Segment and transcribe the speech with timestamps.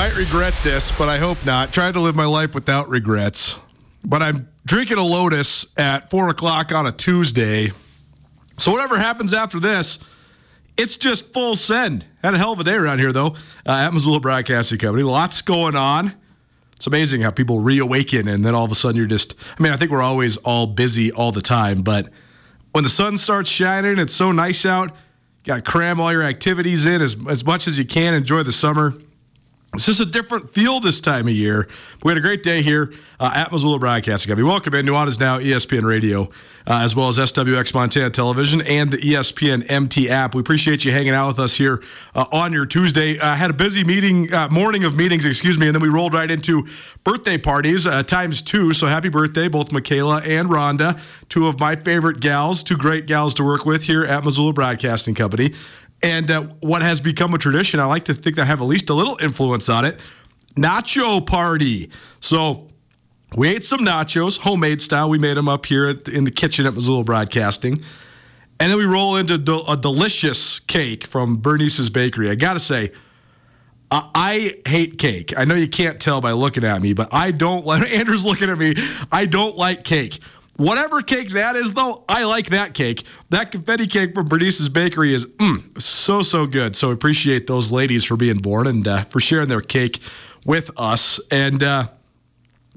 [0.00, 1.72] might regret this, but I hope not.
[1.72, 3.60] Trying to live my life without regrets.
[4.02, 7.70] But I'm drinking a Lotus at four o'clock on a Tuesday.
[8.56, 9.98] So whatever happens after this,
[10.78, 12.06] it's just full send.
[12.22, 15.02] Had a hell of a day around here, though, uh, at Missoula Broadcasting Company.
[15.02, 16.14] Lots going on.
[16.76, 19.70] It's amazing how people reawaken and then all of a sudden you're just, I mean,
[19.70, 22.08] I think we're always all busy all the time, but
[22.72, 24.96] when the sun starts shining, it's so nice out.
[25.44, 28.14] Got to cram all your activities in as, as much as you can.
[28.14, 28.94] Enjoy the summer.
[29.74, 31.68] It's just a different feel this time of year.
[32.02, 34.48] We had a great day here uh, at Missoula Broadcasting Company.
[34.48, 34.84] Welcome in.
[34.84, 36.22] Nuanez Now, ESPN Radio,
[36.66, 40.34] uh, as well as SWX Montana Television and the ESPN MT app.
[40.34, 41.80] We appreciate you hanging out with us here
[42.16, 43.20] uh, on your Tuesday.
[43.20, 46.14] I had a busy meeting, uh, morning of meetings, excuse me, and then we rolled
[46.14, 46.66] right into
[47.04, 48.72] birthday parties uh, times two.
[48.72, 53.34] So happy birthday, both Michaela and Rhonda, two of my favorite gals, two great gals
[53.34, 55.54] to work with here at Missoula Broadcasting Company.
[56.02, 58.88] And uh, what has become a tradition, I like to think I have at least
[58.90, 59.98] a little influence on it
[60.56, 61.90] nacho party.
[62.20, 62.68] So
[63.36, 65.08] we ate some nachos, homemade style.
[65.08, 67.82] We made them up here in the kitchen at Missoula Broadcasting.
[68.58, 69.34] And then we roll into
[69.68, 72.28] a delicious cake from Bernice's Bakery.
[72.28, 72.92] I got to say,
[73.90, 75.32] I, I hate cake.
[75.36, 78.50] I know you can't tell by looking at me, but I don't like, Andrew's looking
[78.50, 78.74] at me.
[79.10, 80.20] I don't like cake.
[80.60, 83.06] Whatever cake that is, though, I like that cake.
[83.30, 86.76] That confetti cake from Bernice's Bakery is mm, so, so good.
[86.76, 90.00] So appreciate those ladies for being born and uh, for sharing their cake
[90.44, 91.18] with us.
[91.30, 91.88] And uh,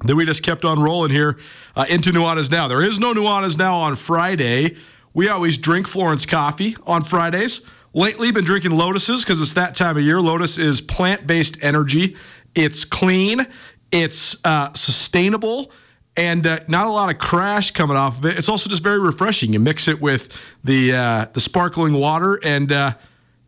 [0.02, 1.38] then we just kept on rolling here
[1.76, 2.68] uh, into Nuanez Now.
[2.68, 4.78] There is no Nuanez Now on Friday.
[5.12, 7.60] We always drink Florence coffee on Fridays.
[7.92, 10.22] Lately, been drinking Lotuses because it's that time of year.
[10.22, 12.16] Lotus is plant based energy.
[12.54, 13.46] It's clean.
[13.92, 15.70] It's uh, sustainable.
[16.16, 18.38] And uh, not a lot of crash coming off of it.
[18.38, 19.52] It's also just very refreshing.
[19.52, 22.94] You mix it with the uh, the sparkling water and uh,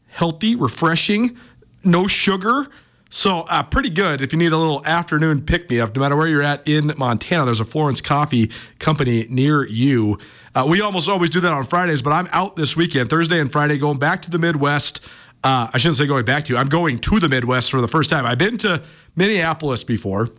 [0.09, 1.37] healthy, refreshing,
[1.85, 2.67] no sugar.
[3.09, 5.95] So uh, pretty good if you need a little afternoon pick me up.
[5.95, 10.19] No matter where you're at in Montana, there's a Florence Coffee Company near you.
[10.55, 13.51] Uh, we almost always do that on Fridays, but I'm out this weekend, Thursday and
[13.51, 15.01] Friday, going back to the Midwest.
[15.45, 16.57] Uh, I shouldn't say going back to.
[16.57, 18.27] I'm going to the Midwest for the first time.
[18.27, 18.83] I've been to
[19.15, 20.31] Minneapolis before.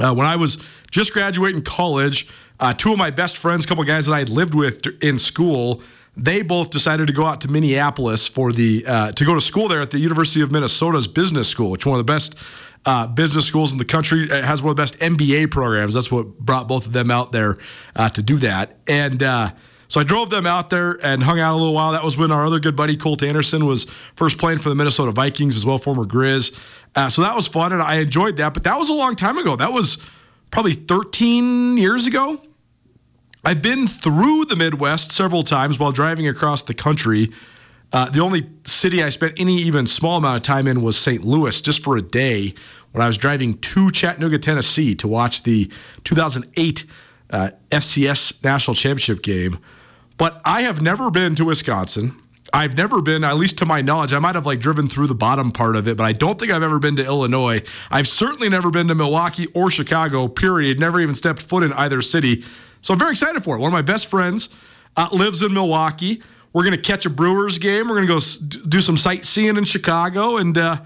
[0.00, 0.58] Uh, when I was
[0.90, 4.28] just graduating college, uh, two of my best friends, a couple guys that I had
[4.28, 5.82] lived with in school,
[6.16, 9.68] they both decided to go out to Minneapolis for the uh, to go to school
[9.68, 12.34] there at the University of Minnesota's business school, which is one of the best
[12.86, 14.24] uh, business schools in the country.
[14.24, 15.94] It has one of the best MBA programs.
[15.94, 17.58] That's what brought both of them out there
[17.94, 18.78] uh, to do that.
[18.86, 19.50] And uh,
[19.90, 21.92] so I drove them out there and hung out a little while.
[21.92, 25.10] That was when our other good buddy Colt Anderson was first playing for the Minnesota
[25.12, 26.56] Vikings as well, former Griz.
[26.94, 28.54] Uh, so that was fun, and I enjoyed that.
[28.54, 29.56] But that was a long time ago.
[29.56, 29.98] That was
[30.50, 32.42] probably 13 years ago.
[33.44, 37.32] I've been through the Midwest several times while driving across the country.
[37.92, 41.24] Uh, the only city I spent any even small amount of time in was St.
[41.24, 42.54] Louis, just for a day
[42.92, 45.70] when I was driving to Chattanooga, Tennessee to watch the
[46.04, 46.84] 2008
[47.30, 49.58] uh, FCS National Championship game.
[50.16, 52.14] But I have never been to Wisconsin.
[52.52, 55.14] I've never been, at least to my knowledge, I might have like driven through the
[55.14, 57.62] bottom part of it, but I don't think I've ever been to Illinois.
[57.90, 60.80] I've certainly never been to Milwaukee or Chicago, period.
[60.80, 62.44] Never even stepped foot in either city.
[62.82, 63.60] So I'm very excited for it.
[63.60, 64.48] One of my best friends
[64.96, 66.22] uh, lives in Milwaukee.
[66.52, 67.88] We're going to catch a Brewers game.
[67.88, 70.78] We're going to go do some sightseeing in Chicago and uh,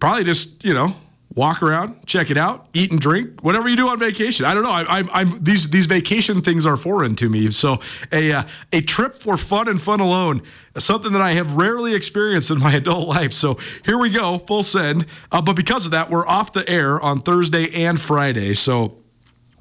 [0.00, 0.96] probably just, you know,
[1.38, 4.44] walk around, check it out, eat and drink, whatever you do on vacation.
[4.44, 4.72] I don't know.
[4.72, 7.52] I, am I'm these these vacation things are foreign to me.
[7.52, 7.78] So
[8.10, 8.42] a uh,
[8.72, 10.42] a trip for fun and fun alone,
[10.76, 13.32] something that I have rarely experienced in my adult life.
[13.32, 15.06] So here we go, full send.
[15.30, 18.54] Uh, but because of that, we're off the air on Thursday and Friday.
[18.54, 18.98] So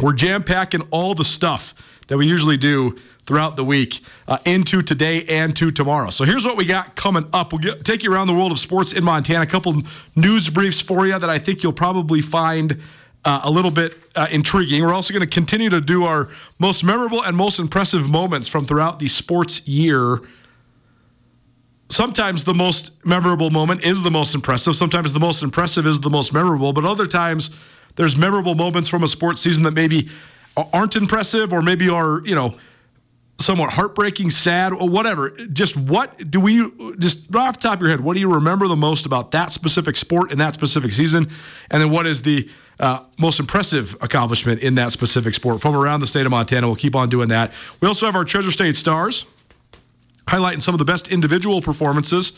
[0.01, 1.75] we're jam packing all the stuff
[2.07, 2.95] that we usually do
[3.27, 6.09] throughout the week uh, into today and to tomorrow.
[6.09, 7.51] So here's what we got coming up.
[7.51, 9.41] We'll get, take you around the world of sports in Montana.
[9.41, 9.83] A couple
[10.15, 12.81] news briefs for you that I think you'll probably find
[13.25, 14.81] uh, a little bit uh, intriguing.
[14.81, 18.63] We're also going to continue to do our most memorable and most impressive moments from
[18.63, 20.21] throughout the sports year.
[21.89, 24.75] Sometimes the most memorable moment is the most impressive.
[24.75, 26.71] Sometimes the most impressive is the most memorable.
[26.71, 27.49] But other times,
[27.95, 30.09] there's memorable moments from a sports season that maybe
[30.55, 32.57] aren't impressive or maybe are, you know,
[33.39, 35.29] somewhat heartbreaking, sad, or whatever.
[35.51, 38.01] Just what do we just right off the top of your head?
[38.01, 41.29] What do you remember the most about that specific sport in that specific season?
[41.69, 42.49] And then what is the
[42.79, 46.67] uh, most impressive accomplishment in that specific sport from around the state of Montana?
[46.67, 47.53] We'll keep on doing that.
[47.79, 49.25] We also have our Treasure State Stars,
[50.25, 52.33] highlighting some of the best individual performances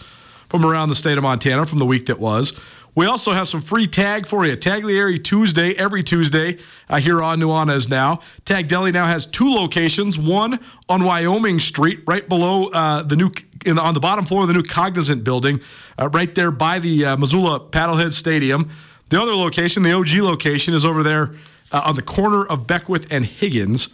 [0.50, 2.60] from around the state of Montana from the week that was.
[2.96, 4.56] We also have some free tag for you.
[4.56, 6.58] Tagliare Tuesday, every Tuesday
[6.90, 8.20] uh, here on Nuanez Now.
[8.46, 13.32] Tag Deli now has two locations one on Wyoming Street, right below uh, the new,
[13.66, 15.62] in, on the bottom floor of the new Cognizant building,
[16.00, 18.70] uh, right there by the uh, Missoula Paddlehead Stadium.
[19.10, 21.36] The other location, the OG location, is over there
[21.72, 23.90] uh, on the corner of Beckwith and Higgins.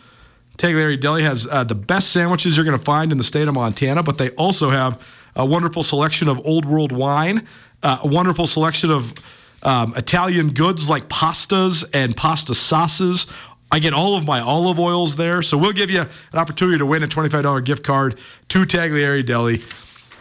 [0.57, 3.55] Tagliare Deli has uh, the best sandwiches you're going to find in the state of
[3.55, 5.05] Montana, but they also have
[5.35, 7.45] a wonderful selection of old world wine
[7.85, 9.13] uh, a wonderful selection of
[9.61, 13.27] um, Italian goods like pastas and pasta sauces.
[13.71, 15.43] I get all of my olive oils there.
[15.43, 18.17] So we'll give you an opportunity to win a $25 gift card
[18.49, 19.63] to Tagliare Deli.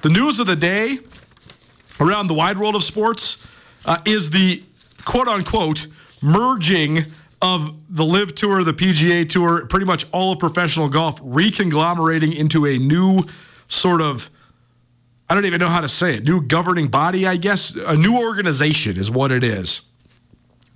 [0.03, 0.99] The news of the day
[1.99, 3.43] around the wide world of sports
[3.87, 4.63] uh, is the
[5.07, 5.87] quote unquote
[6.21, 7.07] merging
[7.41, 12.67] of the LIV Tour, the PGA Tour, pretty much all of professional golf reconglomerating into
[12.67, 13.25] a new
[13.69, 14.31] sort of
[15.29, 16.25] I don't even know how to say it.
[16.25, 17.75] New governing body, I guess.
[17.75, 19.83] A new organization is what it is.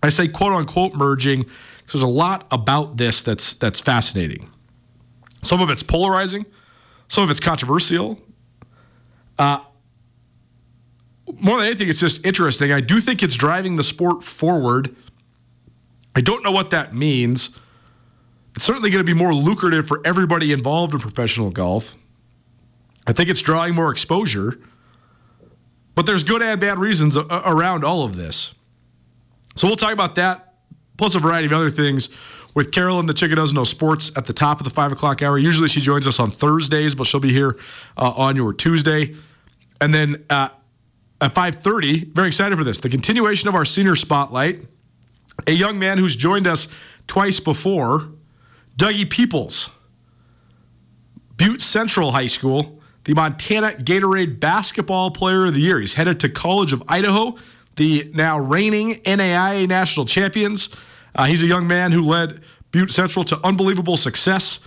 [0.03, 4.51] I say quote unquote merging because there's a lot about this that's that's fascinating.
[5.43, 6.47] Some of it's polarizing,
[7.09, 8.21] some of it's controversial.
[9.39, 9.61] Uh,
[11.39, 12.73] more than anything, it's just interesting.
[12.73, 14.97] I do think it's driving the sport forward.
[16.17, 17.51] I don't know what that means.
[18.57, 21.97] It's certainly going to be more lucrative for everybody involved in professional golf.
[23.09, 24.61] I think it's drawing more exposure,
[25.95, 28.55] but there's good and bad reasons around all of this.
[29.57, 30.55] So we'll talk about that,
[30.99, 32.11] plus a variety of other things
[32.55, 35.39] with Carolyn, the chicken doesn't know sports, at the top of the five o'clock hour.
[35.39, 37.59] Usually she joins us on Thursdays, but she'll be here
[37.97, 39.15] uh, on your Tuesday,
[39.81, 40.49] and then uh,
[41.21, 42.05] at five thirty.
[42.05, 42.79] Very excited for this.
[42.79, 44.67] The continuation of our senior spotlight.
[45.47, 46.69] A young man who's joined us
[47.07, 48.11] twice before,
[48.77, 49.71] Dougie Peoples,
[51.37, 52.78] Butte Central High School
[53.09, 55.81] the Montana Gatorade Basketball Player of the Year.
[55.81, 57.39] He's headed to College of Idaho,
[57.77, 60.69] the now reigning NAIA national champions.
[61.15, 64.61] Uh, he's a young man who led Butte Central to unbelievable success.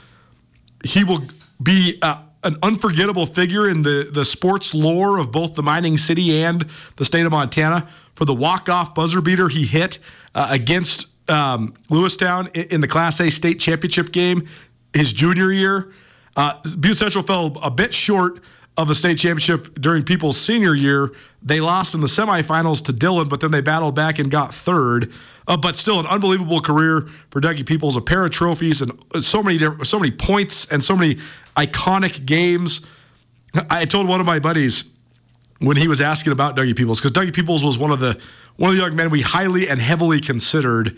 [0.84, 1.22] He will
[1.62, 6.44] be uh, an unforgettable figure in the, the sports lore of both the mining city
[6.44, 10.00] and the state of Montana for the walk-off buzzer beater he hit
[10.34, 14.48] uh, against um, Lewistown in, in the Class A state championship game
[14.96, 15.94] his junior year.
[16.36, 18.40] Uh, Butte Central fell a bit short
[18.78, 21.12] of the state championship during Peoples' senior year.
[21.44, 25.12] They lost in the semifinals to Dillon, but then they battled back and got third.
[25.48, 27.98] Uh, but still, an unbelievable career for Dougie Peoples.
[27.98, 31.20] A pair of trophies and so many so many points and so many
[31.58, 32.82] iconic games.
[33.70, 34.86] I told one of my buddies
[35.60, 38.20] when he was asking about Dougie Peoples because Dougie Peoples was one of the
[38.56, 40.98] one of the young men we highly and heavily considered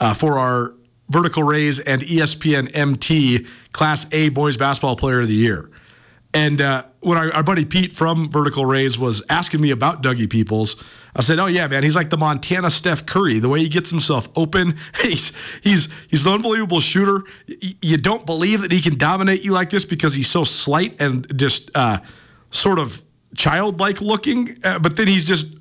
[0.00, 0.74] uh, for our
[1.12, 5.70] Vertical Raise and ESPN MT Class A Boys Basketball Player of the Year.
[6.34, 10.30] And uh, when our, our buddy Pete from Vertical Raise was asking me about Dougie
[10.30, 10.82] Peoples,
[11.14, 13.38] I said, "Oh yeah, man, he's like the Montana Steph Curry.
[13.38, 17.22] The way he gets himself open, he's he's he's an unbelievable shooter.
[17.82, 21.38] You don't believe that he can dominate you like this because he's so slight and
[21.38, 21.98] just uh,
[22.50, 23.02] sort of
[23.36, 24.56] childlike looking.
[24.64, 25.54] Uh, but then he's just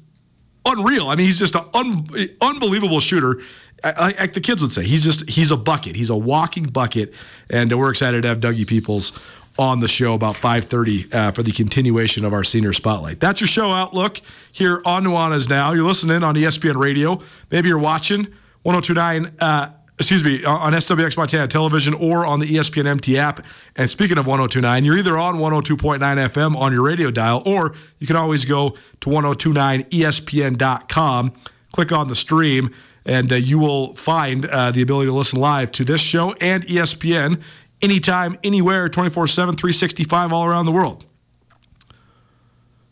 [0.65, 1.07] unreal.
[1.09, 2.07] I mean, he's just an un-
[2.39, 3.41] unbelievable shooter.
[3.83, 5.95] Like the kids would say, he's just he's a bucket.
[5.95, 7.13] He's a walking bucket,
[7.49, 9.13] and we're excited to have Dougie Peoples
[9.57, 13.19] on the show about 5:30 uh, for the continuation of our senior spotlight.
[13.19, 14.21] That's your show outlook
[14.51, 15.73] here on Nuanez Now.
[15.73, 17.19] You're listening on ESPN Radio.
[17.49, 18.27] Maybe you're watching
[18.65, 19.33] 102.9.
[19.39, 19.69] Uh,
[19.99, 23.45] excuse me, on SWX Montana Television or on the ESPN MT app.
[23.75, 28.07] And speaking of 1029, you're either on 102.9 FM on your radio dial, or you
[28.07, 31.33] can always go to 1029ESPN.com,
[31.71, 32.73] click on the stream,
[33.05, 36.65] and uh, you will find uh, the ability to listen live to this show and
[36.67, 37.41] ESPN
[37.81, 41.05] anytime, anywhere, 24 7, 365, all around the world.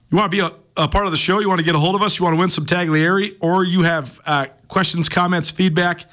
[0.10, 1.40] You want to be a, a part of the show?
[1.40, 2.18] You want to get a hold of us?
[2.18, 3.38] You want to win some Tagliare?
[3.42, 6.06] Or you have uh, questions, comments, feedback,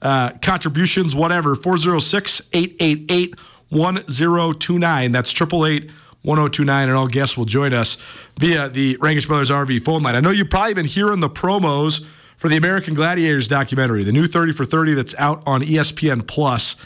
[0.00, 1.54] uh, contributions, whatever?
[1.54, 5.12] 406 888 1029.
[5.12, 5.90] That's 888
[6.22, 6.88] 1029.
[6.88, 7.98] And all guests will join us
[8.38, 10.14] via the Rankish Brothers RV phone line.
[10.14, 14.26] I know you've probably been hearing the promos for the American Gladiators documentary, the new
[14.26, 16.76] 30 for 30 that's out on ESPN Plus.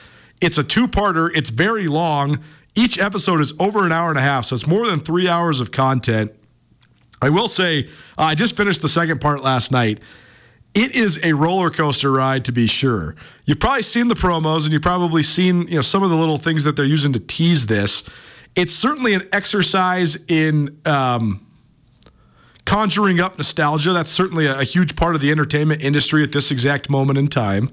[0.40, 2.38] It's a two parter, it's very long.
[2.74, 5.60] Each episode is over an hour and a half, so it's more than three hours
[5.60, 6.32] of content.
[7.20, 10.00] I will say, I just finished the second part last night.
[10.74, 13.16] It is a roller coaster ride to be sure.
[13.46, 16.36] You've probably seen the promos and you've probably seen, you know, some of the little
[16.36, 18.04] things that they're using to tease this.
[18.54, 21.44] It's certainly an exercise in um,
[22.68, 23.94] conjuring up nostalgia.
[23.94, 27.28] That's certainly a, a huge part of the entertainment industry at this exact moment in
[27.28, 27.70] time.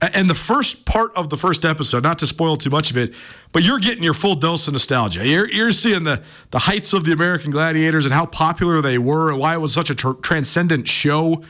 [0.00, 3.14] And the first part of the first episode, not to spoil too much of it,
[3.52, 5.26] but you're getting your full dose of nostalgia.
[5.26, 9.30] You're, you're seeing the, the heights of the American Gladiators and how popular they were
[9.30, 11.44] and why it was such a tr- transcendent show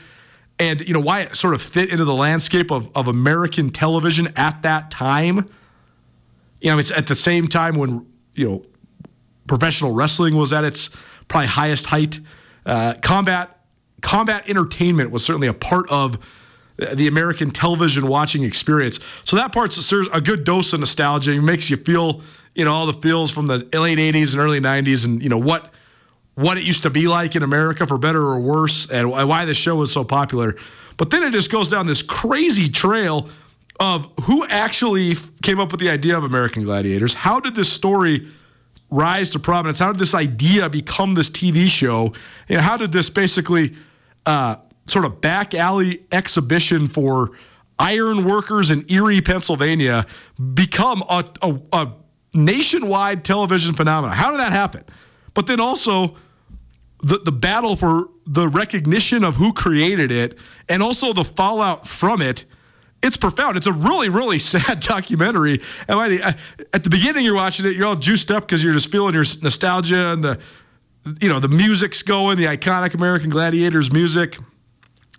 [0.59, 4.29] and, you know, why it sort of fit into the landscape of, of American television
[4.35, 5.49] at that time.
[6.61, 8.65] You know, it's at the same time when, you know,
[9.47, 10.91] professional wrestling was at its
[11.27, 12.19] probably highest height.
[12.65, 13.59] Uh, combat
[14.01, 16.19] combat entertainment was certainly a part of
[16.77, 18.99] the American television watching experience.
[19.23, 21.31] So that part serves a good dose of nostalgia.
[21.31, 22.21] It makes you feel,
[22.53, 25.37] you know, all the feels from the late '80s and early '90s, and you know
[25.37, 25.73] what
[26.35, 29.55] what it used to be like in America, for better or worse, and why the
[29.55, 30.55] show was so popular.
[30.97, 33.29] But then it just goes down this crazy trail
[33.79, 37.13] of who actually came up with the idea of American Gladiators.
[37.13, 38.27] How did this story
[38.89, 39.79] rise to prominence?
[39.79, 42.13] How did this idea become this TV show?
[42.49, 43.75] And how did this basically
[44.25, 47.31] uh, sort of back alley exhibition for
[47.79, 50.05] iron workers in Erie, Pennsylvania,
[50.53, 51.93] become a, a, a
[52.33, 54.15] nationwide television phenomenon?
[54.15, 54.83] How did that happen?
[55.33, 56.15] But then also
[57.03, 62.21] the, the battle for the recognition of who created it and also the fallout from
[62.21, 62.45] it
[63.03, 63.57] it's profound.
[63.57, 65.61] It's a really, really sad documentary.
[65.87, 66.33] And uh,
[66.73, 69.25] at the beginning, you're watching it, you're all juiced up because you're just feeling your
[69.41, 70.39] nostalgia and the,
[71.21, 74.37] you know, the music's going, the iconic American Gladiators music.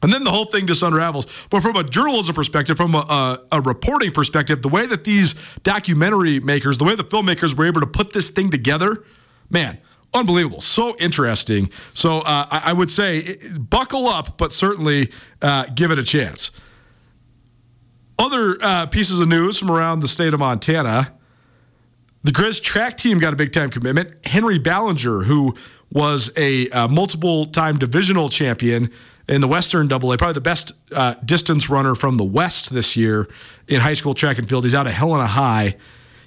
[0.03, 1.27] And then the whole thing just unravels.
[1.51, 5.35] But from a journalism perspective, from a, a, a, reporting perspective, the way that these
[5.65, 9.05] documentary makers, the way the filmmakers were able to put this thing together,
[9.51, 9.79] man,
[10.15, 10.61] unbelievable.
[10.61, 11.71] So interesting.
[11.95, 15.11] So uh, I, I, would say buckle up, but certainly
[15.43, 16.53] uh, give it a chance.
[18.19, 21.15] Other uh, pieces of news from around the state of Montana.
[22.25, 24.27] The Griz track team got a big time commitment.
[24.27, 25.55] Henry Ballinger, who
[25.93, 28.91] was a uh, multiple time divisional champion
[29.29, 32.97] in the Western Double A, probably the best uh, distance runner from the West this
[32.97, 33.29] year
[33.69, 34.65] in high school track and field.
[34.65, 35.77] He's out of Helena High.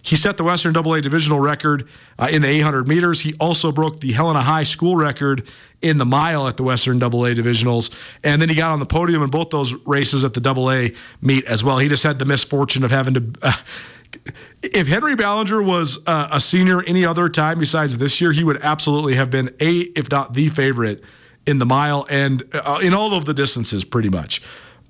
[0.02, 3.22] He set the Western Double A divisional record uh, in the 800 meters.
[3.22, 5.48] He also broke the Helena High school record
[5.82, 7.94] in the mile at the Western Double A divisionals.
[8.24, 10.94] And then he got on the podium in both those races at the Double A
[11.22, 11.78] meet as well.
[11.78, 13.34] He just had the misfortune of having to.
[13.42, 13.54] Uh,
[14.64, 18.60] if Henry Ballinger was uh, a senior any other time besides this year, he would
[18.62, 21.04] absolutely have been a, if not the favorite
[21.48, 24.42] in the mile and uh, in all of the distances, pretty much.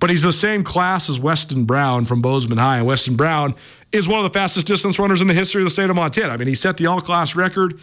[0.01, 2.79] But he's the same class as Weston Brown from Bozeman High.
[2.79, 3.53] And Weston Brown
[3.91, 6.33] is one of the fastest distance runners in the history of the state of Montana.
[6.33, 7.79] I mean, he set the all class record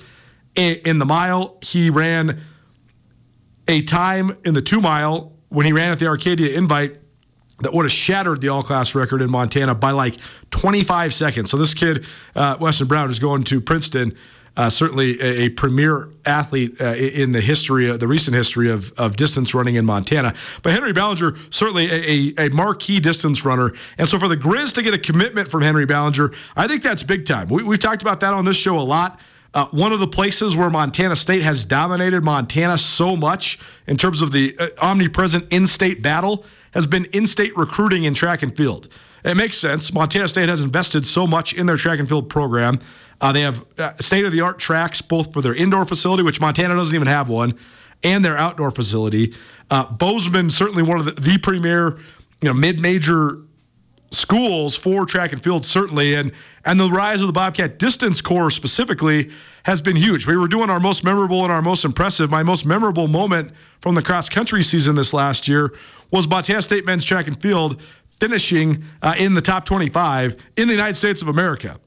[0.57, 1.59] in, the mile.
[1.63, 2.43] He ran
[3.69, 6.99] a time in the two mile when he ran at the Arcadia Invite
[7.61, 10.17] that would have shattered the all class record in Montana by like
[10.51, 11.51] 25 seconds.
[11.51, 14.17] So this kid, uh, Weston Brown, is going to Princeton.
[14.59, 19.15] Uh, certainly a, a, premier athlete uh, in the history, the recent history of, of
[19.15, 20.35] distance running in Montana.
[20.65, 23.71] But Henry Ballinger, certainly a, a, marquee distance runner.
[23.99, 27.05] And so for the Griz to get a commitment from Henry Ballinger, I think that's
[27.05, 27.47] big time.
[27.47, 29.21] We, have talked about that on this show a lot.
[29.55, 34.23] Uh, one of the places where Montana State has dominated Montana so much in terms
[34.23, 38.57] of the uh, omnipresent in state battle has been in state recruiting in track and
[38.57, 38.89] field.
[39.25, 39.93] It makes sense.
[39.93, 42.81] Montana State has invested so much in their track and field program.
[43.21, 46.41] Uh, they have uh, state of the art tracks both for their indoor facility, which
[46.41, 47.59] Montana doesn't even have one,
[48.03, 49.35] and their outdoor facility.
[49.71, 51.99] Uh, Bozeman, certainly one of the, the premier,
[52.41, 53.39] you know, mid major
[54.11, 56.33] schools for track and field certainly and
[56.65, 59.31] and the rise of the bobcat distance corps specifically
[59.65, 60.27] has been huge.
[60.27, 62.31] We were doing our most memorable and our most impressive.
[62.31, 65.75] My most memorable moment from the cross country season this last year
[66.11, 67.83] was montana state men's track and field
[68.19, 71.79] finishing uh, in the top 25 in the united states of america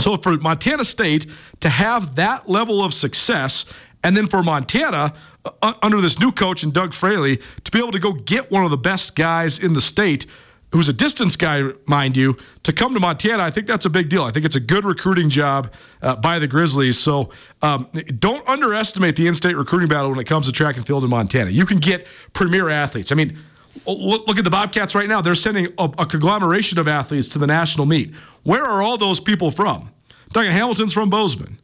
[0.00, 1.26] so for montana state
[1.60, 3.64] to have that level of success
[4.02, 5.12] and then for montana
[5.44, 8.64] uh, under this new coach and doug fraley to be able to go get one
[8.64, 10.26] of the best guys in the state
[10.72, 14.08] who's a distance guy, mind you, to come to Montana, I think that's a big
[14.08, 14.22] deal.
[14.22, 16.98] I think it's a good recruiting job uh, by the Grizzlies.
[16.98, 17.30] So
[17.62, 17.88] um,
[18.18, 21.10] don't underestimate the in state recruiting battle when it comes to track and field in
[21.10, 21.50] Montana.
[21.50, 23.10] You can get premier athletes.
[23.10, 23.38] I mean,
[23.86, 25.20] look, look at the Bobcats right now.
[25.20, 28.14] They're sending a, a, conglomeration of athletes to the national meet.
[28.42, 29.90] Where are all those people from?
[30.32, 31.58] Duncan Hamilton's from Bozeman.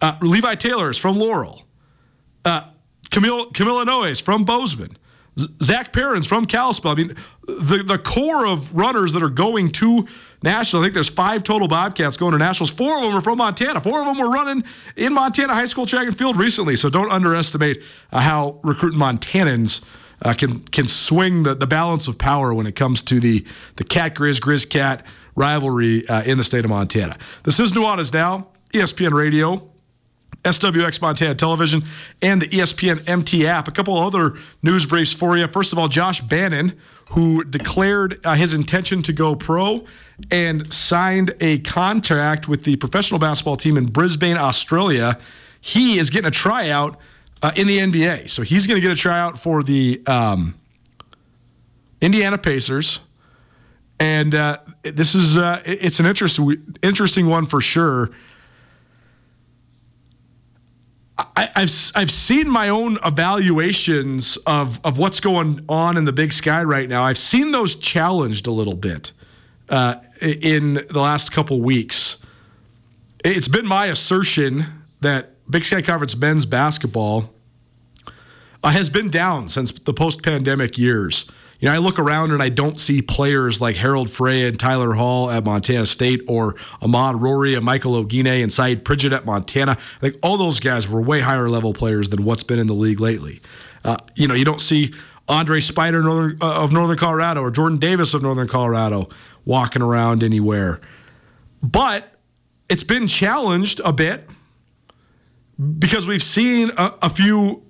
[0.00, 1.62] Uh, Levi Taylor is from Laurel.
[2.44, 2.62] Uh,
[3.10, 4.96] Camille, Camilla Noes from Bozeman.
[5.62, 6.92] Zach Perrin's from Kalispell.
[6.92, 7.08] I mean,
[7.46, 10.06] the, the core of runners that are going to
[10.42, 12.70] national, I think there's five total Bobcats going to nationals.
[12.70, 13.80] Four of them are from Montana.
[13.80, 14.64] Four of them were running
[14.96, 16.74] in Montana high school track and field recently.
[16.74, 19.84] So don't underestimate uh, how recruiting Montanans
[20.22, 23.44] uh, can can swing the, the balance of power when it comes to the
[23.76, 25.04] the Cat Griz Griz Cat
[25.34, 27.16] rivalry uh, in the state of Montana.
[27.42, 29.70] This is Nuanez Now, ESPN Radio.
[30.44, 31.82] SWX Montana Television,
[32.22, 33.66] and the ESPN MT app.
[33.66, 35.46] A couple other news briefs for you.
[35.48, 36.78] First of all, Josh Bannon,
[37.10, 39.84] who declared uh, his intention to go pro
[40.30, 45.18] and signed a contract with the professional basketball team in Brisbane, Australia.
[45.60, 47.00] He is getting a tryout
[47.46, 48.28] uh, in the NBA.
[48.28, 50.56] So he's going to get a tryout for the um,
[52.00, 52.98] Indiana Pacers.
[54.00, 58.10] And uh, this is uh, it's an interesting interesting one for sure.
[61.16, 66.32] I, have I've seen my own evaluations of of what's going on in the Big
[66.32, 67.04] Sky right now.
[67.04, 69.12] I've seen those challenged a little bit
[69.68, 72.18] uh, in the last couple weeks.
[73.24, 74.66] It's been my assertion
[75.00, 77.32] that Big Sky Conference men's basketball
[78.62, 81.30] uh, has been down since the post pandemic years.
[81.60, 84.92] You know, I look around and I don't see players like Harald Frey and Tyler
[84.92, 89.72] Hall at Montana State or Ahmad Rorie and Michael Oguine and Sayeed Pridgett at Montana.
[89.72, 92.74] I think all those guys were way higher level players than what's been in the
[92.74, 93.40] league lately.
[93.84, 94.92] Uh, you know, you don't see
[95.28, 99.08] Andre Spider Northern, uh, of Northern Colorado or Jordan Davis of Northern Colorado
[99.44, 100.80] walking around anywhere.
[101.62, 102.12] But
[102.68, 104.28] it's been challenged a bit
[105.78, 107.62] because we've seen a, a few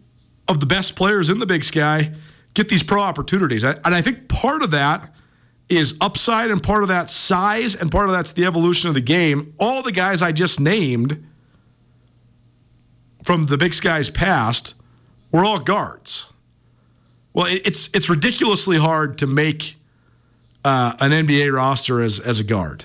[0.49, 2.13] of the best players in the Big Sky–
[2.57, 3.63] get these pro opportunities.
[3.63, 5.15] And I think part of that
[5.69, 9.01] is upside and part of that size and part of that's the evolution of the
[9.01, 9.55] game.
[9.61, 11.25] All the guys I just named
[13.23, 14.75] from the Big Sky's past
[15.31, 16.33] were all guards.
[17.35, 19.77] Well, it's it's ridiculously hard to make
[20.65, 22.85] uh, an NBA roster as as a guard.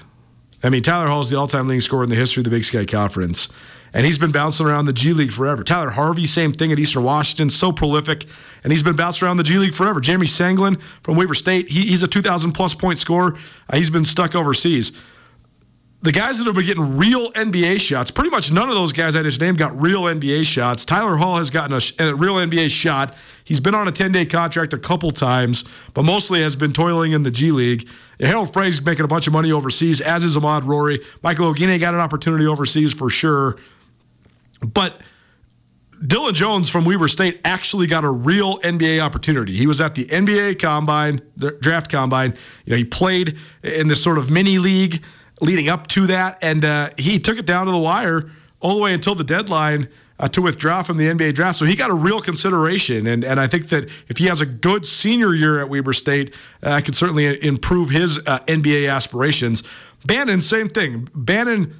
[0.63, 2.65] I mean, Tyler Hall is the all-time leading scorer in the history of the Big
[2.65, 3.47] Sky Conference
[3.93, 5.63] and he's been bouncing around the G League forever.
[5.63, 8.25] Tyler Harvey, same thing at Eastern Washington, so prolific,
[8.63, 9.99] and he's been bouncing around the G League forever.
[9.99, 13.37] Jeremy Senglin from Weber State, he, he's a 2,000 plus point scorer.
[13.69, 14.93] Uh, he's been stuck overseas.
[16.03, 19.15] The guys that have been getting real NBA shots, pretty much none of those guys
[19.15, 20.83] I just named got real NBA shots.
[20.83, 23.15] Tyler Hall has gotten a, a real NBA shot.
[23.43, 27.11] He's been on a 10 day contract a couple times, but mostly has been toiling
[27.11, 27.87] in the G League.
[28.19, 31.03] Harald Frey's making a bunch of money overseas, as is Ahmad Rorie.
[31.21, 33.57] Michael Oguine got an opportunity overseas for sure.
[34.61, 35.01] But
[36.05, 39.53] Dillon Jones from Weber State actually got a real NBA opportunity.
[39.53, 42.33] He was at the NBA combine, the draft combine.
[42.65, 45.03] You know, he played in this sort of mini league
[45.41, 48.81] leading up to that, and uh, he took it down to the wire all the
[48.81, 51.57] way until the deadline uh, to withdraw from the NBA draft.
[51.57, 54.45] So he got a real consideration, and and I think that if he has a
[54.45, 59.63] good senior year at Weber State, uh, could certainly improve his uh, NBA aspirations.
[60.05, 61.09] Bannon, same thing.
[61.13, 61.75] Bannon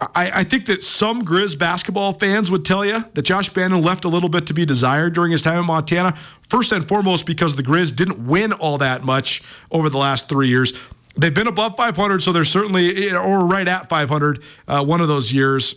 [0.00, 4.06] I, I, think that some Griz basketball fans would tell you that Josh Bannon left
[4.06, 6.16] a little bit to be desired during his time in Montana.
[6.40, 10.48] First and foremost, because the Griz didn't win all that much over the last three
[10.48, 10.72] years.
[11.16, 15.32] They've been above 500, so they're certainly, or right at 500, uh, one of those
[15.34, 15.74] years.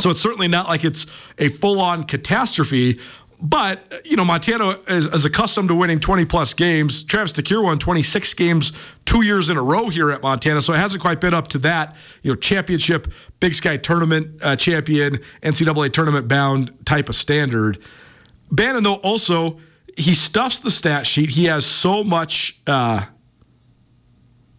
[0.00, 1.06] So it's certainly not like it's
[1.38, 3.00] a full on catastrophe.
[3.40, 7.02] But, you know, Montana is, is, accustomed to winning 20 plus games.
[7.04, 8.72] Travis DeCuire won 26 games
[9.04, 11.58] two years in a row here at Montana, so it hasn't quite been up to
[11.58, 17.78] that, you know, championship, Big Sky tournament uh, champion, NCAA tournament bound type of standard.
[18.50, 19.60] Bannon, though, also,
[19.96, 21.30] he stuffs the stat sheet.
[21.30, 22.60] He has so much.
[22.66, 23.06] Uh,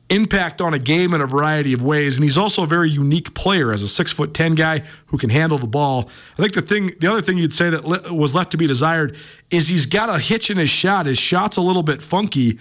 [0.10, 2.16] impact on a game in a variety of ways.
[2.16, 5.30] And he's also a very unique player as a six foot ten guy who can
[5.30, 6.10] handle the ball.
[6.38, 8.68] I think the thing, the other thing you'd say that le- was left to be
[8.68, 9.18] desired
[9.50, 11.06] is he's got a hitch in his shot.
[11.06, 12.60] His shot's a little bit funky.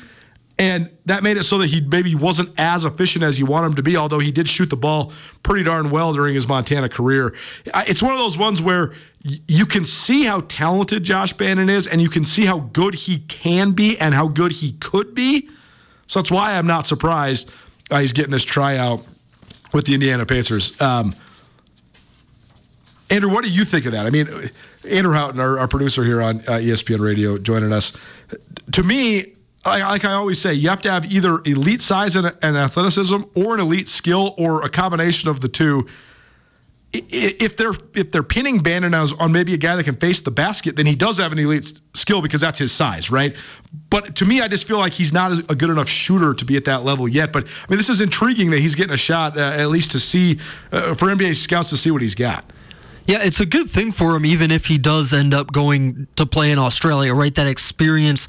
[0.58, 3.74] And that made it so that he maybe wasn't as efficient as you want him
[3.74, 7.34] to be, although he did shoot the ball pretty darn well during his Montana career.
[7.66, 12.00] It's one of those ones where you can see how talented Josh Bannon is, and
[12.00, 15.50] you can see how good he can be and how good he could be
[16.06, 17.50] so that's why I'm not surprised
[17.90, 19.04] uh, he's getting this tryout
[19.72, 20.80] with the Indiana Pacers.
[20.80, 21.14] Um,
[23.10, 24.06] Andrew, what do you think of that?
[24.06, 24.28] I mean,
[24.88, 27.92] Andrew Houghton, our, our producer here on uh, ESPN Radio, joining us.
[28.72, 32.32] To me, I, like I always say, you have to have either elite size and,
[32.42, 35.86] and athleticism or an elite skill or a combination of the two
[37.08, 40.76] if they're if they're pinning Bannon on maybe a guy that can face the basket,
[40.76, 43.36] then he does have an elite skill because that's his size, right?
[43.90, 46.56] But to me, I just feel like he's not a good enough shooter to be
[46.56, 47.32] at that level yet.
[47.32, 50.00] But I mean, this is intriguing that he's getting a shot uh, at least to
[50.00, 50.38] see
[50.72, 52.50] uh, for NBA scouts to see what he's got.
[53.06, 56.26] Yeah, it's a good thing for him, even if he does end up going to
[56.26, 57.32] play in Australia, right?
[57.34, 58.26] That experience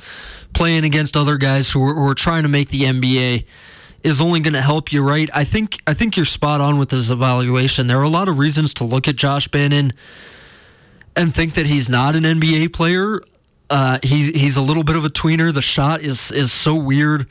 [0.54, 3.46] playing against other guys who are, who are trying to make the NBA
[4.08, 5.30] is only going to help you, right?
[5.34, 7.88] I think I think you're spot on with this evaluation.
[7.88, 9.92] There are a lot of reasons to look at Josh Bannon
[11.16, 13.22] and think that he's not an NBA player.
[13.70, 15.54] Uh, he's he's a little bit of a tweener.
[15.54, 17.28] The shot is is so weird.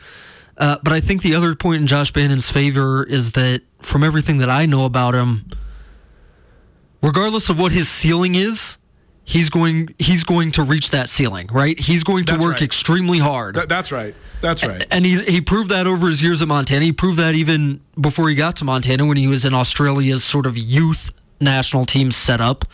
[0.59, 4.39] Uh, but I think the other point in Josh Bannon's favor is that from everything
[4.39, 5.51] that I know about him,
[7.03, 8.79] regardless of what his ceiling is,
[9.27, 11.79] he's going he's going to reach that ceiling, right?
[11.79, 12.63] He's going to that's work right.
[12.63, 13.57] extremely hard.
[13.57, 14.15] Th- that's right.
[14.41, 14.87] That's right.
[14.91, 16.85] And he he proved that over his years at Montana.
[16.85, 20.47] He proved that even before he got to Montana when he was in Australia's sort
[20.47, 22.65] of youth national team setup.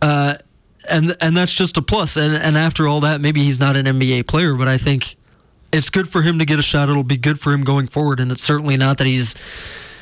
[0.00, 0.34] Uh,
[0.88, 2.16] and and that's just a plus.
[2.16, 5.16] And and after all that, maybe he's not an NBA player, but I think
[5.72, 6.88] it's good for him to get a shot.
[6.88, 8.20] It'll be good for him going forward.
[8.20, 9.34] And it's certainly not that he's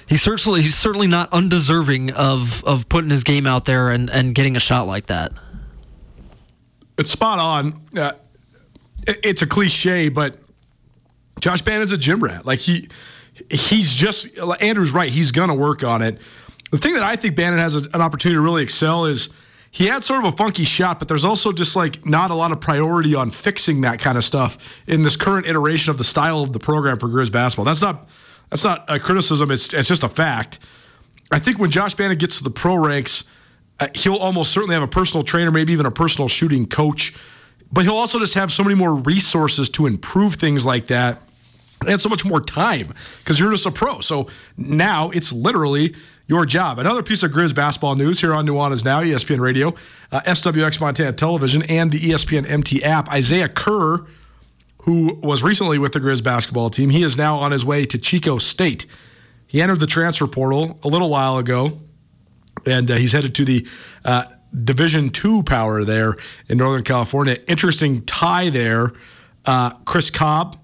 [0.07, 4.35] he's certainly he's certainly not undeserving of of putting his game out there and and
[4.35, 5.33] getting a shot like that
[7.01, 7.81] it's spot on.
[7.97, 8.13] Uh,
[9.07, 10.39] it, it's a cliche, but
[11.41, 12.47] Josh Bannon's a gym rat.
[12.47, 12.89] Like he,
[13.51, 15.11] he's just Andrew's right.
[15.11, 16.19] He's gonna work on it.
[16.71, 19.31] The thing that I think Bannon has a, an opportunity to really excel is
[19.73, 22.53] he had sort of a funky shot, but there's also just like not a lot
[22.53, 26.41] of priority on fixing that kind of stuff in this current iteration of the style
[26.43, 27.65] of the program for Griz basketball.
[27.65, 28.09] That's not
[28.51, 29.51] that's not a criticism.
[29.51, 30.59] It's it's just a fact.
[31.33, 33.25] I think when Josh Bannon gets to the pro ranks
[33.81, 37.15] uh, he'll almost certainly have a personal trainer, maybe even a personal shooting coach,
[37.73, 41.23] but he'll also just have so many more resources to improve things like that
[41.87, 44.01] and so much more time because you're just a pro.
[44.01, 45.95] So now it's literally
[46.27, 46.79] your job.
[46.79, 49.75] Another piece of Griz basketball news here on Nuanez Now, ESPN Radio,
[50.13, 53.09] uh, SWX Montana Television, and the ESPN MT app.
[53.11, 54.05] Isaiah Kerr,
[54.83, 57.99] who was recently with the Griz basketball team, he is now on his way to
[57.99, 58.87] Chico State.
[59.47, 61.81] He entered the transfer portal a little while ago
[62.67, 63.67] and uh, he's headed to the
[64.05, 64.25] uh,
[64.65, 66.15] Division Two power there
[66.49, 67.37] in Northern California.
[67.47, 68.93] Interesting tie there.
[69.47, 70.59] Uh, Chris Cobb,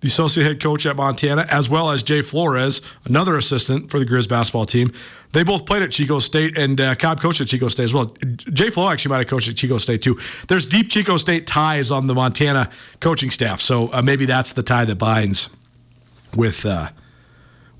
[0.00, 4.04] the associate head coach at Montana, as well as Jay Flores, another assistant for the
[4.04, 4.92] Griz basketball team.
[5.32, 8.14] They both played at Chico State, and uh, Cobb coached at Chico State as well.
[8.52, 10.18] Jay Flo actually might have coached at Chico State too.
[10.48, 14.62] There's deep Chico State ties on the Montana coaching staff, so uh, maybe that's the
[14.62, 15.48] tie that binds
[16.36, 16.90] with uh,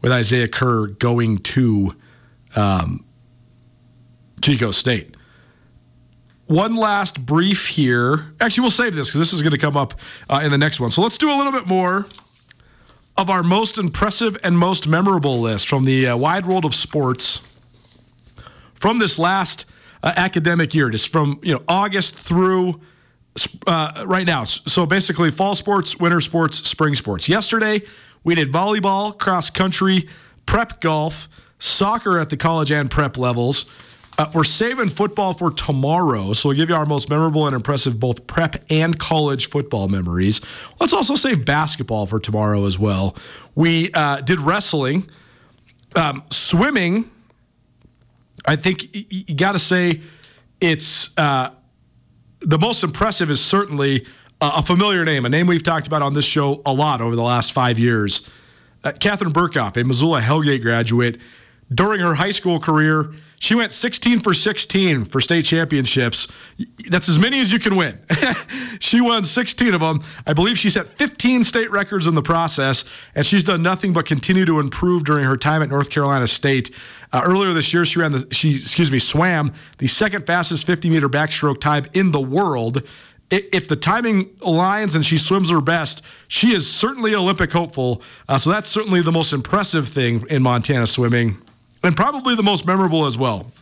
[0.01, 1.95] with Isaiah Kerr going to
[2.57, 3.05] um,
[4.43, 5.17] Chico State.
[6.47, 8.35] One last brief here.
[8.41, 9.95] Actually, we'll save this because this is going to come up
[10.29, 10.91] uh, in the next one.
[10.91, 12.07] So let's do a little bit more
[13.17, 17.41] of our most impressive and most memorable list from the uh, wide world of sports
[18.75, 19.67] from this last
[20.03, 22.81] uh, academic year, just from you know August through
[23.67, 24.45] uh, right now.
[24.45, 27.29] So basically, fall sports, winter sports, spring sports.
[27.29, 27.83] Yesterday,
[28.25, 30.09] we did volleyball, cross country,
[30.47, 31.29] prep golf,
[31.59, 33.65] soccer at the college and prep levels.
[34.23, 37.99] Uh, we're saving football for tomorrow, so we'll give you our most memorable and impressive
[37.99, 40.41] both prep and college football memories.
[40.79, 43.17] Let's also save basketball for tomorrow as well.
[43.57, 45.11] We uh, did wrestling,
[45.97, 47.11] um, swimming.
[48.47, 50.03] I think you got to say
[50.61, 51.51] it's uh,
[52.43, 54.07] the most impressive is certainly
[54.41, 57.23] a familiar name, a name we've talked about on this show a lot over the
[57.23, 58.31] last five years.
[58.85, 61.19] Uh, Katharine Berkoff, a Missoula Hellgate graduate,
[61.75, 66.29] during her high school career She went 16 for 16 for state championships.
[66.89, 67.99] That's as many as you can win.
[68.79, 70.05] she won 16 of them.
[70.25, 72.85] I believe she set 15 state records in the process,
[73.17, 76.71] and she's done nothing but continue to improve during her time at North Carolina State.
[77.13, 80.89] Uh, earlier this year, she ran the she excuse me swam the second fastest 50
[80.89, 82.85] meter backstroke time in the world
[83.33, 88.03] if the timing aligns and she swims her best, she is certainly Olympic hopeful.
[88.29, 91.41] Uh, so that's certainly the most impressive thing in Montana swimming,
[91.83, 93.53] and probably the most memorable as well.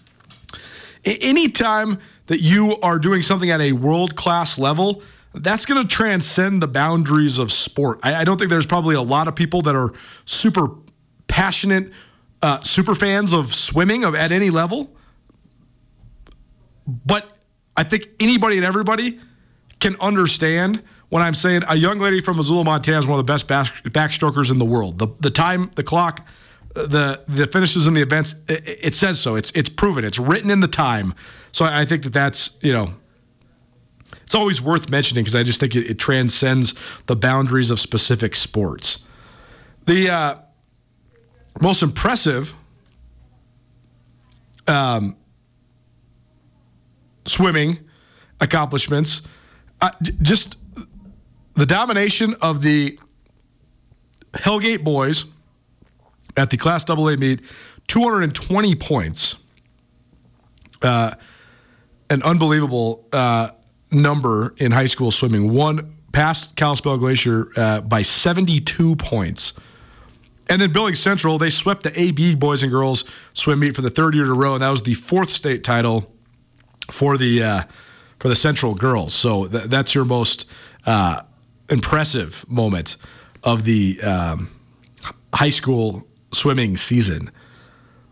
[1.05, 5.03] Anytime that you are doing something at a world class level,
[5.35, 8.01] that's going to transcend the boundaries of sport.
[8.03, 9.93] I, I, don't think there's probably a lot of people that are
[10.25, 10.69] super
[11.29, 11.93] passionate,
[12.43, 14.95] uh, super fans of swimming of at any level.
[16.87, 17.39] But
[17.77, 19.21] I think anybody and everybody
[19.79, 23.33] can understand when I'm saying a young lady from Missoula, Montana is one of the
[23.33, 24.99] best back, backstrokers in the world.
[24.99, 26.29] The, the time, the clock,
[26.75, 29.37] the the finishes in the events, it, it, says so.
[29.37, 30.05] It's it's proven.
[30.05, 31.15] It's written in the time.
[31.53, 32.95] So I think that that's you know,
[34.23, 36.75] it's always worth mentioning because I just think it, it, transcends
[37.07, 39.07] the boundaries of specific sports.
[39.87, 40.35] The uh,
[41.61, 42.55] most impressive
[44.69, 45.17] um,
[47.25, 47.81] swimming
[48.41, 49.23] accomplishments
[49.81, 49.91] uh,
[50.23, 50.57] just
[51.55, 52.99] the domination of the
[54.33, 55.25] Hellgate boys
[56.37, 57.40] at the Class AA meet,
[57.88, 59.37] 220 points.
[60.83, 61.12] Uh,
[62.09, 63.51] an unbelievable uh,
[63.90, 65.53] number in high school swimming.
[65.53, 69.53] One past Kalispell Glacier uh, by 72 points.
[70.49, 73.90] And then Billings Central, they swept the AB boys and girls swim meet for the
[73.90, 76.12] third year in a row, and that was the fourth state title
[76.90, 77.62] for the uh,
[78.19, 79.14] for the Central girls.
[79.14, 80.51] So th- that's your most
[80.87, 81.23] uh,
[81.69, 82.97] impressive moment
[83.45, 84.51] of the um,
[85.33, 87.31] high school swimming season.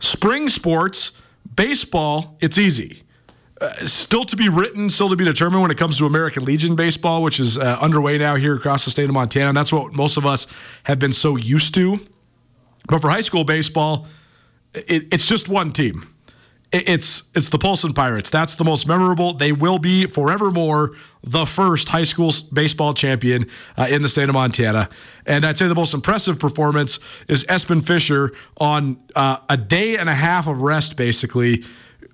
[0.01, 1.13] Spring sports,
[1.55, 3.03] baseball, it's easy.
[3.61, 6.77] Uh, still to be written, still to be determined when it comes to American Legion
[6.77, 9.49] baseball, which is uh, underway now here across the state of Montana.
[9.49, 10.47] And that's what most of us
[10.85, 11.99] have been so used to.
[12.87, 14.07] But for high school baseball,
[14.75, 16.09] it, it's just one team
[16.71, 18.29] it's it's the Polson Pirates.
[18.29, 19.33] That's the most memorable.
[19.33, 24.35] They will be forevermore the first high school baseball champion uh, in the state of
[24.35, 24.89] Montana.
[25.25, 30.09] And I'd say the most impressive performance is Espen Fisher on uh, a day and
[30.09, 31.65] a half of rest, basically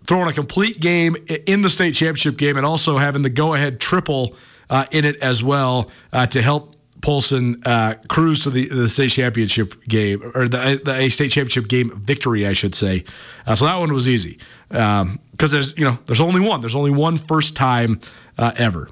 [0.07, 4.37] throwing a complete game in the state championship game, and also having the go-ahead triple
[4.71, 6.74] uh, in it as well uh, to help
[7.05, 11.93] Polson uh, cruise to the, the state championship game or the, the state championship game
[12.01, 13.05] victory, I should say.
[13.47, 14.39] Uh, so that one was easy
[14.71, 16.63] because um, there's you know there's only one.
[16.63, 18.01] There's only one first time
[18.39, 18.89] uh, ever.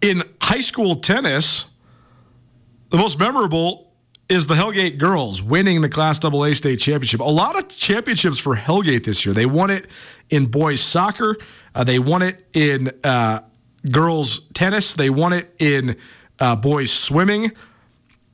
[0.00, 1.66] In high school tennis,
[2.90, 3.92] the most memorable
[4.28, 7.20] is the Hellgate girls winning the Class AA state championship.
[7.20, 9.32] A lot of championships for Hellgate this year.
[9.32, 9.86] They won it
[10.28, 11.36] in boys soccer.
[11.72, 13.42] Uh, they won it in uh,
[13.88, 14.94] girls tennis.
[14.94, 15.96] They won it in
[16.42, 17.52] uh, boys swimming.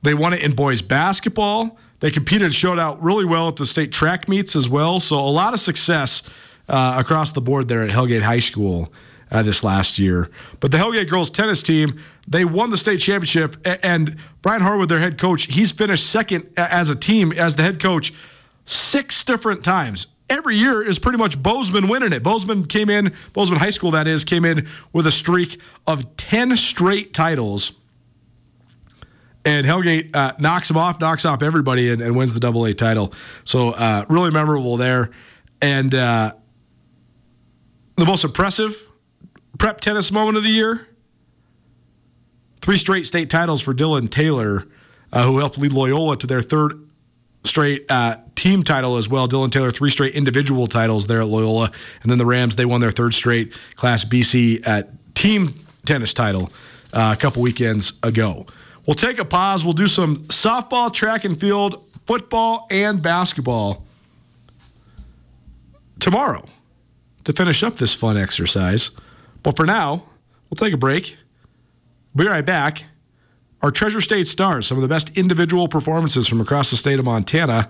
[0.01, 1.77] They won it in boys basketball.
[1.99, 4.99] They competed and showed out really well at the state track meets as well.
[4.99, 6.23] So a lot of success
[6.67, 8.91] uh, across the board there at Hellgate High School
[9.29, 10.31] uh, this last year.
[10.59, 13.57] But the Hellgate girls tennis team, they won the state championship.
[13.83, 17.79] And Brian Harwood, their head coach, he's finished second as a team as the head
[17.79, 18.11] coach
[18.65, 22.21] six different times every year is pretty much Bozeman winning it.
[22.21, 26.55] Bozeman came in, Bozeman High School, that is, came in with a streak of 10
[26.55, 27.78] straight titles
[29.45, 32.73] and Hellgate uh, knocks him off, knocks off everybody, and, and wins the Double A
[32.73, 33.13] title.
[33.43, 35.09] So uh, really memorable there.
[35.61, 36.33] And uh,
[37.95, 38.87] the most impressive
[39.57, 40.87] prep tennis moment of the year:
[42.61, 44.67] three straight state titles for Dylan Taylor,
[45.11, 46.85] uh, who helped lead Loyola to their third
[47.43, 49.27] straight uh, team title as well.
[49.27, 51.71] Dylan Taylor three straight individual titles there at Loyola,
[52.01, 55.53] and then the Rams they won their third straight Class BC at team
[55.85, 56.51] tennis title
[56.93, 58.45] uh, a couple weekends ago.
[58.89, 59.63] We'll take a pause.
[59.63, 63.85] We'll do some softball, track and field, football, and basketball
[65.99, 66.43] tomorrow
[67.23, 68.89] to finish up this fun exercise.
[69.43, 70.05] But for now,
[70.49, 71.17] we'll take a break.
[72.15, 72.85] We'll be right back.
[73.61, 77.05] Our Treasure State Stars, some of the best individual performances from across the state of
[77.05, 77.69] Montana.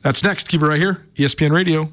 [0.00, 0.48] That's next.
[0.48, 1.92] Keep it right here, ESPN Radio.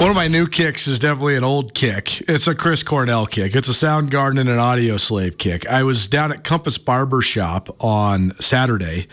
[0.00, 2.22] One of my new kicks is definitely an old kick.
[2.22, 3.54] It's a Chris Cornell kick.
[3.54, 5.66] It's a Soundgarden and an Audioslave kick.
[5.66, 9.08] I was down at Compass Barber Shop on Saturday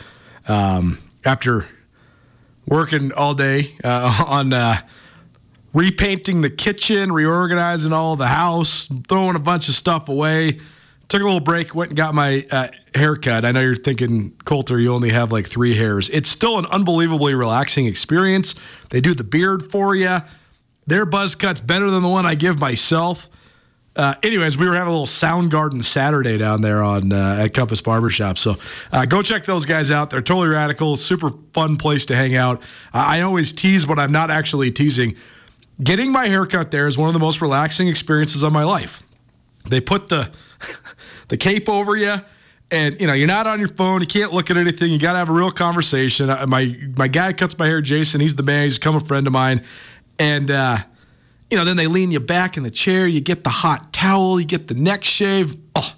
[0.47, 1.67] um, after
[2.65, 4.77] working all day uh, on uh,
[5.73, 10.61] repainting the kitchen, reorganizing all the house, throwing a bunch of stuff away.
[11.09, 13.43] Took a little break, went and got my uh, haircut.
[13.43, 16.09] I know you're thinking, Colter, you only have like three hairs.
[16.11, 18.55] It's still an unbelievably relaxing experience.
[18.89, 20.19] They do the beard for you.
[20.87, 23.29] Their buzz cut's better than the one I give myself.
[23.97, 27.81] Uh, anyways, we were having a little Soundgarden Saturday down there on uh, at Compass
[27.81, 28.37] Barbershop.
[28.37, 28.57] So
[28.91, 30.11] uh, go check those guys out.
[30.11, 32.61] They're totally radical, super fun place to hang out.
[32.93, 35.15] I always tease, but I'm not actually teasing.
[35.83, 39.01] Getting my haircut there is one of the most relaxing experiences of my life.
[39.67, 40.31] They put the
[41.27, 42.15] the cape over you,
[42.69, 44.01] and you know you're not on your phone.
[44.01, 44.91] You can't look at anything.
[44.91, 46.27] You got to have a real conversation.
[46.47, 48.21] My my guy cuts my hair, Jason.
[48.21, 48.65] He's the man.
[48.65, 49.65] He's become a friend of mine
[50.19, 50.77] and, uh,
[51.49, 53.07] you know, then they lean you back in the chair.
[53.07, 54.39] You get the hot towel.
[54.39, 55.55] You get the neck shave.
[55.75, 55.95] Oh,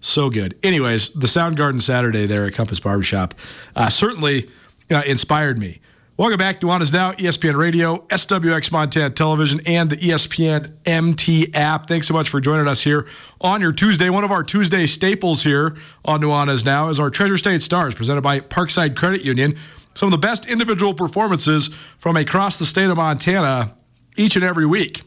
[0.00, 0.58] so good.
[0.62, 3.34] Anyways, the Soundgarden Saturday there at Compass Barbershop
[3.74, 4.48] uh, certainly
[4.90, 5.80] uh, inspired me.
[6.18, 11.88] Welcome back Is Now, ESPN Radio, SWX Montana Television, and the ESPN MT app.
[11.88, 13.06] Thanks so much for joining us here
[13.38, 14.08] on your Tuesday.
[14.08, 15.76] One of our Tuesday staples here
[16.06, 19.58] on Nuanez Now is our Treasure State Stars, presented by Parkside Credit Union
[19.96, 23.74] some of the best individual performances from across the state of Montana
[24.16, 25.02] each and every week.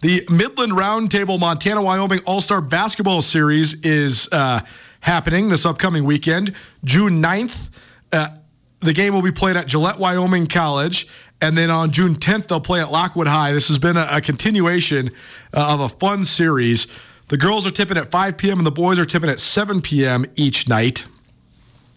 [0.00, 4.60] The Midland Roundtable Montana Wyoming All Star Basketball Series is uh,
[5.00, 7.68] happening this upcoming weekend, June 9th.
[8.10, 8.28] Uh,
[8.80, 11.06] the game will be played at Gillette Wyoming College.
[11.40, 13.52] And then on June 10th, they'll play at Lockwood High.
[13.52, 15.10] This has been a, a continuation
[15.52, 16.86] uh, of a fun series.
[17.28, 18.58] The girls are tipping at 5 p.m.
[18.58, 20.24] and the boys are tipping at 7 p.m.
[20.36, 21.06] each night.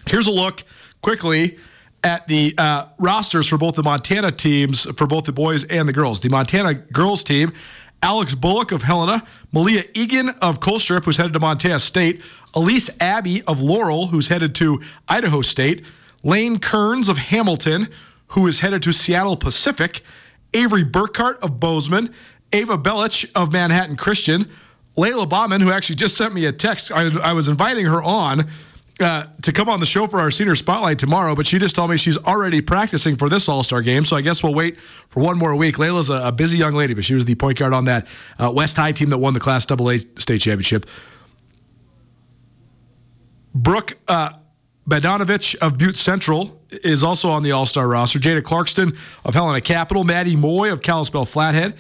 [0.06, 0.64] Here's a look
[1.02, 1.58] quickly
[2.04, 5.94] at the uh, rosters for both the Montana teams, for both the boys and the
[5.94, 6.22] girls.
[6.22, 7.52] The Montana girls team,
[8.02, 12.22] Alex Bullock of Helena, Malia Egan of Colstrip, who's headed to Montana State,
[12.54, 15.84] Elise Abbey of Laurel, who's headed to Idaho State,
[16.24, 17.90] Lane Kearns of Hamilton,
[18.28, 20.02] who is headed to Seattle Pacific,
[20.54, 22.14] Avery Burkhart of Bozeman,
[22.54, 24.50] Ava Belich of Manhattan Christian,
[24.96, 26.92] Layla Bauman, who actually just sent me a text.
[26.92, 28.50] I, I was inviting her on
[29.00, 31.92] uh, to come on the show for our senior spotlight tomorrow, but she just told
[31.92, 34.06] me she's already practicing for this All Star game.
[34.06, 35.76] So I guess we'll wait for one more week.
[35.76, 38.08] Layla's a, a busy young lady, but she was the point guard on that
[38.40, 40.88] uh, West High team that won the Class AA state championship.
[43.54, 44.32] Brooke uh,
[44.88, 48.20] Badanovich of Butte Central is also on the All Star roster.
[48.20, 51.76] Jada Clarkston of Helena Capital, Maddie Moy of Kalispell Flathead,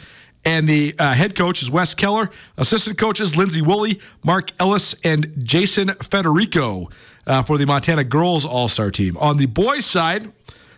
[0.47, 2.31] and the uh, head coach is Wes Keller.
[2.55, 6.89] Assistant coaches Lindsay Woolley, Mark Ellis, and Jason Federico
[7.25, 9.17] uh, for the Montana girls All Star team.
[9.17, 10.31] On the boys' side,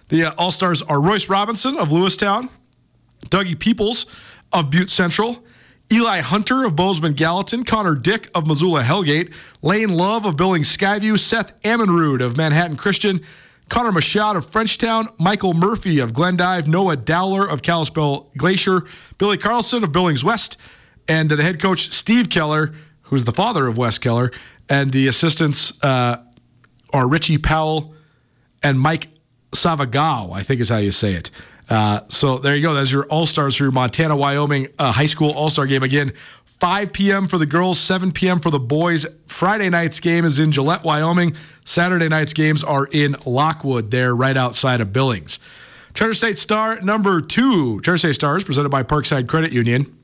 [0.07, 2.49] the uh, All Stars are Royce Robinson of Lewistown,
[3.27, 4.07] Dougie Peoples
[4.51, 5.43] of Butte Central,
[5.93, 11.19] Eli Hunter of Bozeman Gallatin, Connor Dick of Missoula Hellgate, Lane Love of Billings Skyview,
[11.19, 13.21] Seth Ammonrood of Manhattan Christian,
[13.69, 18.83] Connor Machado of Frenchtown, Michael Murphy of Glendive, Noah Dowler of Kalispell Glacier,
[19.17, 20.57] Billy Carlson of Billings West,
[21.07, 24.31] and the head coach Steve Keller, who's the father of Wes Keller,
[24.67, 26.17] and the assistants uh,
[26.91, 27.93] are Richie Powell
[28.63, 29.07] and Mike
[29.51, 31.31] Savagao, I think is how you say it.
[31.69, 32.73] Uh, so there you go.
[32.73, 35.83] That's your All Stars for your Montana Wyoming uh, High School All Star game.
[35.83, 36.13] Again,
[36.59, 37.27] 5 p.m.
[37.27, 38.39] for the girls, 7 p.m.
[38.39, 39.05] for the boys.
[39.27, 41.35] Friday night's game is in Gillette, Wyoming.
[41.63, 45.39] Saturday night's games are in Lockwood, there right outside of Billings.
[45.93, 47.79] Treasure State Star number two.
[47.81, 49.95] Treasure State Stars presented by Parkside Credit Union.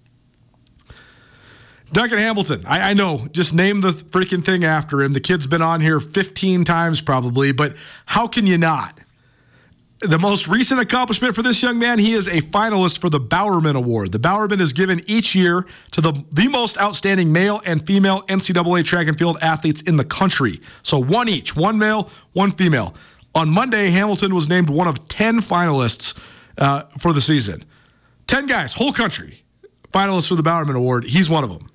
[1.91, 2.63] Duncan Hamilton.
[2.65, 5.13] I, I, know, just name the freaking thing after him.
[5.13, 7.75] The kid's been on here 15 times probably, but
[8.05, 8.99] how can you not?
[10.07, 13.75] The most recent accomplishment for this young man, he is a finalist for the Bowerman
[13.75, 14.11] Award.
[14.11, 18.85] The Bowerman is given each year to the, the most outstanding male and female NCAA
[18.85, 20.61] track and field athletes in the country.
[20.83, 22.93] So one each, one male, one female.
[23.33, 26.15] On Monday, Hamilton was named one of 10 finalists
[26.59, 27.63] uh, for the season.
[28.27, 29.43] 10 guys, whole country,
[29.91, 31.05] finalists for the Bowerman Award.
[31.05, 31.67] He's one of them.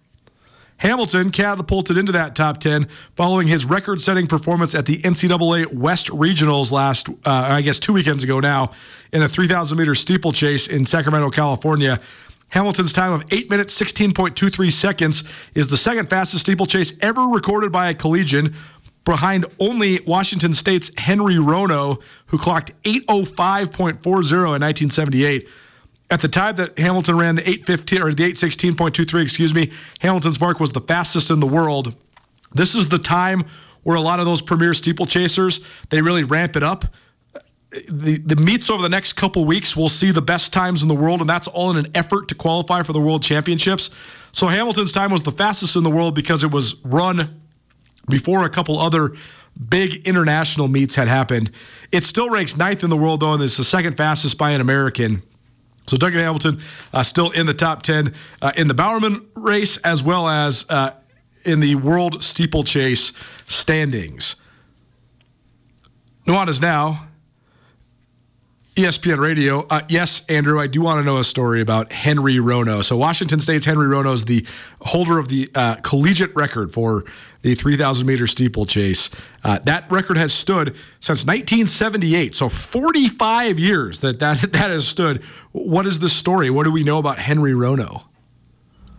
[0.80, 6.08] Hamilton catapulted into that top 10 following his record setting performance at the NCAA West
[6.08, 8.72] Regionals last, uh, I guess, two weekends ago now,
[9.12, 12.00] in a 3,000 meter steeplechase in Sacramento, California.
[12.48, 15.22] Hamilton's time of 8 minutes, 16.23 seconds
[15.54, 18.54] is the second fastest steeplechase ever recorded by a collegian,
[19.04, 25.46] behind only Washington State's Henry Rono, who clocked 805.40 in 1978.
[26.10, 30.58] At the time that Hamilton ran the 815 or the 816.23, excuse me, Hamilton's mark
[30.58, 31.94] was the fastest in the world.
[32.52, 33.44] This is the time
[33.84, 36.84] where a lot of those premier steeplechasers, they really ramp it up.
[37.88, 40.94] The, the meets over the next couple weeks, we'll see the best times in the
[40.94, 43.90] world, and that's all in an effort to qualify for the world championships.
[44.32, 47.40] So Hamilton's time was the fastest in the world because it was run
[48.08, 49.12] before a couple other
[49.68, 51.52] big international meets had happened.
[51.92, 54.60] It still ranks ninth in the world, though, and is the second fastest by an
[54.60, 55.22] American.
[55.90, 56.62] So Duncan Hamilton
[56.94, 60.94] uh, still in the top 10 uh, in the Bowerman race as well as uh,
[61.44, 63.12] in the World Steeplechase
[63.48, 64.36] standings.
[66.28, 67.08] Nuanez now.
[68.76, 69.66] ESPN Radio.
[69.68, 72.82] Uh, yes, Andrew, I do want to know a story about Henry Rono.
[72.82, 74.46] So, Washington State's Henry Rono is the
[74.80, 77.04] holder of the uh, collegiate record for
[77.42, 79.10] the 3,000 meter steeplechase.
[79.42, 85.22] Uh, that record has stood since 1978, so 45 years that, that that has stood.
[85.52, 86.50] What is the story?
[86.50, 88.04] What do we know about Henry Rono?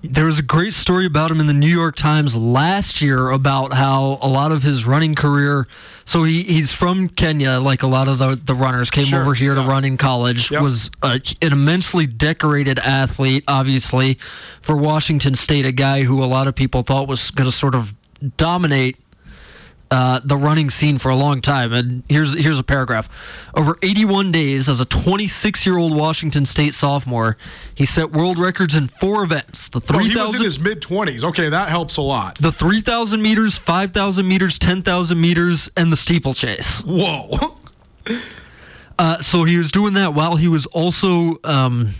[0.04, 3.74] There was a great story about him in the New York Times last year about
[3.74, 5.68] how a lot of his running career.
[6.06, 9.36] So he, he's from Kenya, like a lot of the, the runners came Sure, over
[9.36, 9.62] here yeah.
[9.62, 10.49] to run in college.
[10.49, 10.62] Yep.
[10.64, 14.16] Was a, an immensely decorated athlete, obviously,
[14.62, 15.66] for Washington State.
[15.68, 17.93] A guy who a lot of people thought was going to sort of
[18.38, 18.97] dominate
[19.92, 21.74] uh, the running scene for a long time.
[21.74, 23.10] And here's here's a paragraph.
[23.56, 27.38] Over 81 days as a 26 year old Washington State sophomore,
[27.76, 30.82] he set world records in four events: the Oh, he was in 3,000, his mid
[30.82, 31.24] 20s.
[31.26, 32.38] Okay, that helps a lot.
[32.39, 36.82] the 3,000 meters, 5,000 meters, 10,000 meters, and the steeplechase.
[36.86, 37.58] Whoa.
[39.00, 41.96] Uh, so he was doing that while he was also um,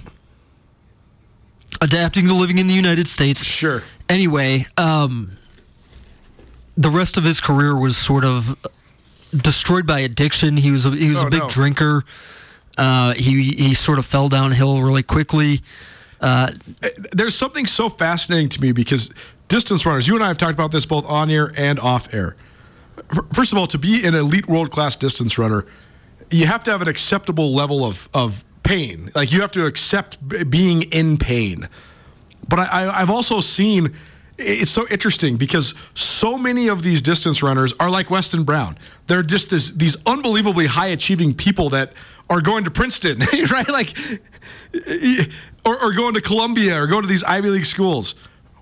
[1.82, 3.44] adapting to living in the United States.
[3.44, 3.82] Sure.
[4.08, 5.36] Anyway, um,
[6.78, 8.55] the rest of his career was sort of
[9.32, 10.57] destroyed by addiction.
[10.57, 11.49] He was a, he was Oh, a big no.
[11.49, 12.03] drinker.
[12.78, 15.61] Uh, he he sort of fell downhill really quickly.
[16.22, 16.51] Uh,
[17.11, 19.11] there's something so fascinating to me because
[19.47, 22.36] distance runners, you and I have talked about this both on air and off air.
[23.34, 25.65] First of all, to be an elite world class distance runner,
[26.30, 29.09] you have to have an acceptable level of, of pain.
[29.15, 30.17] Like you have to accept
[30.49, 31.67] being in pain.
[32.47, 33.93] But I, I, I've also seen
[34.42, 38.78] it's so interesting because so many of these distance runners are like Weston Brown.
[39.08, 41.94] They're just this, these unbelievably high achieving people that
[42.30, 43.20] are going to Princeton,
[43.52, 43.70] right?
[43.70, 43.96] Like,
[45.66, 48.16] or, or going to Columbia or going to these Ivy League schools.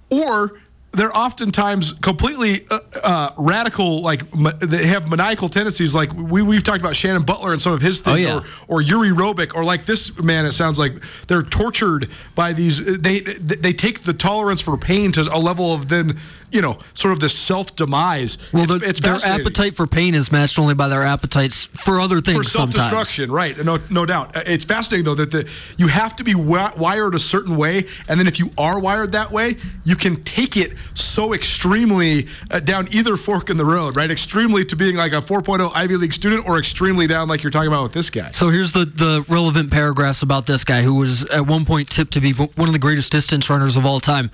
[0.10, 0.60] Or
[0.92, 5.94] they're oftentimes completely uh, uh, radical, like ma- they have maniacal tendencies.
[5.94, 8.38] Like we, we've talked about Shannon Butler and some of his things, yeah.
[8.68, 10.46] or, or Yuri Robic, or like this man.
[10.46, 10.94] It sounds like
[11.28, 13.00] they're tortured by these.
[13.00, 16.20] They they take the tolerance for pain to a level of then
[16.52, 18.38] you know sort of this self demise.
[18.54, 22.00] well, it's, the, it's their appetite for pain is matched only by their appetites for
[22.00, 22.38] other things.
[22.38, 23.58] for self destruction, right?
[23.64, 24.36] No, no doubt.
[24.36, 28.20] Uh, It's fascinating though that the, you have to be wired a certain way, and
[28.20, 32.88] then if you are wired that way, you can take it so extremely uh, down
[32.92, 34.10] either fork in the road, right?
[34.12, 37.68] Extremely to being like a 4.0 Ivy League student, or extremely down like you're talking
[37.68, 38.32] about with this guy.
[38.32, 42.14] So here's the, the relevant paragraphs about this guy who was at one point tipped
[42.14, 44.32] to be one of the greatest distance runners of all time.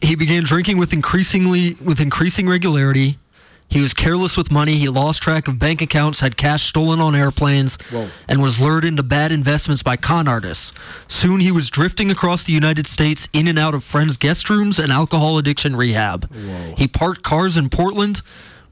[0.00, 3.18] He began drinking with increasingly with increasing regularity.
[3.68, 4.76] He was careless with money.
[4.76, 7.78] He lost track of bank accounts, had cash stolen on airplanes,
[8.28, 10.72] and was lured into bad investments by con artists.
[11.08, 14.78] Soon he was drifting across the United States in and out of friends' guest rooms
[14.78, 16.30] and alcohol addiction rehab.
[16.76, 18.22] He parked cars in Portland,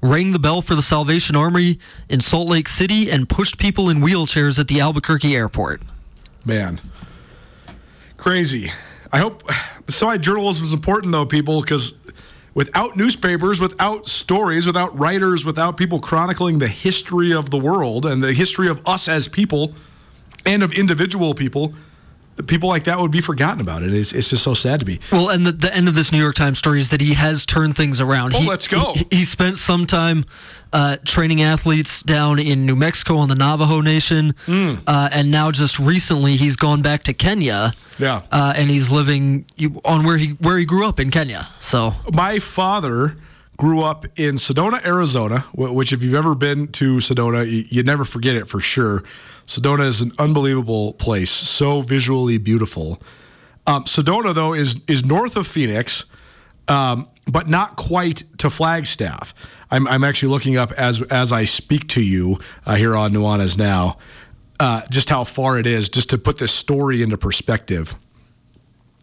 [0.00, 3.98] rang the bell for the Salvation Army in Salt Lake City, and pushed people in
[4.00, 5.82] wheelchairs at the Albuquerque airport.
[6.44, 6.80] Man,
[8.16, 8.70] crazy.
[9.14, 9.48] I hope
[9.86, 11.96] side journalism is important though, people, because
[12.52, 18.20] without newspapers, without stories, without writers, without people chronicling the history of the world and
[18.20, 19.72] the history of us as people,
[20.44, 21.74] and of individual people,
[22.46, 23.82] people like that would be forgotten about.
[23.82, 24.98] It is it's just so sad to me.
[25.12, 27.46] Well, and the, the end of this New York Times story is that he has
[27.46, 28.34] turned things around.
[28.34, 28.92] Oh, he, let's go.
[28.94, 30.24] He, he spent some time
[30.72, 34.74] uh, training athletes down in New Mexico on the Navajo Nation, Hmm.
[34.86, 37.72] uh, and now just recently he's gone back to Kenya.
[37.98, 38.22] Yeah.
[38.32, 39.44] uh, and he's living
[39.84, 41.48] on where he where he grew up in Kenya.
[41.60, 43.16] So my father
[43.56, 48.04] grew up in Sedona, Arizona, which if you've ever been to Sedona, you, would never
[48.04, 49.04] forget it for sure.
[49.46, 53.00] Sedona is an unbelievable place, so visually beautiful.
[53.66, 56.06] Um, Sedona, though, is is north of Phoenix,
[56.68, 59.34] um, but not quite to Flagstaff.
[59.70, 63.58] I'm, I'm actually looking up as as I speak to you uh, here on Nuanez
[63.58, 63.98] now,
[64.60, 67.94] uh, just how far it is, just to put this story into perspective.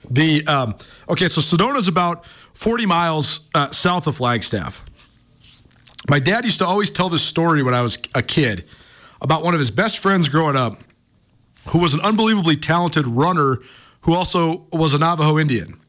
[0.10, 0.76] The um,
[1.08, 4.84] okay, so Sedona is about 40 miles uh, south of Flagstaff.
[6.10, 8.68] My dad used to always tell this story when I was a kid
[9.22, 10.80] about one of his best friends growing up,
[11.70, 13.58] who was an unbelievably talented runner,
[14.02, 15.80] who also was a Navajo Indian.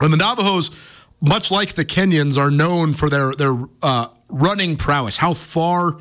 [0.00, 0.70] And the Navajos,
[1.20, 5.98] much like the Kenyans, are known for their their uh, running prowess, how far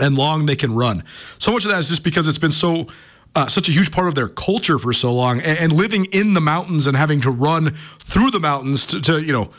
[0.00, 1.04] and long they can run.
[1.38, 2.86] So much of that is just because it's been so
[3.34, 6.34] uh, such a huge part of their culture for so long, and, and living in
[6.34, 9.50] the mountains and having to run through the mountains to, to you know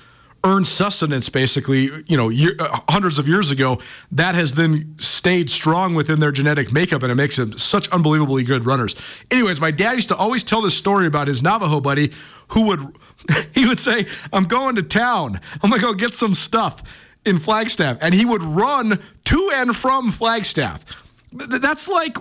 [0.44, 3.80] earn sustenance basically you know year, uh, hundreds of years ago
[4.12, 8.44] that has then stayed strong within their genetic makeup and it makes them such unbelievably
[8.44, 8.96] good runners.
[9.30, 12.12] Anyways my dad used to always tell this story about his navajo buddy
[12.50, 12.80] who would
[13.54, 15.40] he would say i'm going to town.
[15.62, 16.84] I'm gonna go get some stuff
[17.26, 17.98] in flagstaff.
[18.02, 20.86] And he would run to and from flagstaff.
[21.32, 22.18] That's like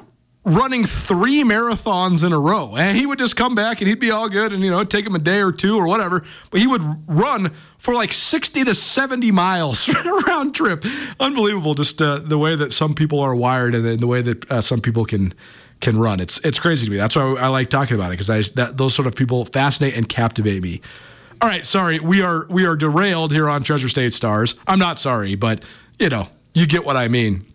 [0.50, 2.74] running three marathons in a row.
[2.76, 5.06] And he would just come back and he'd be all good and, you know, take
[5.06, 6.24] him a day or two or whatever.
[6.50, 9.88] But he would run for like 60 to 70 miles
[10.26, 10.84] round trip.
[11.20, 14.60] Unbelievable, just uh, the way that some people are wired and the, way that uh,
[14.60, 15.32] some people can
[15.80, 16.20] can run.
[16.20, 16.98] It's it's crazy to me.
[16.98, 19.96] That's why I like talking about it because I that those sort of people fascinate
[19.96, 20.82] and captivate me.
[21.40, 24.56] All right, sorry, we are we are derailed here on Treasure State Stars.
[24.66, 25.64] I'm not sorry, but
[25.98, 27.46] you know, you get what I mean.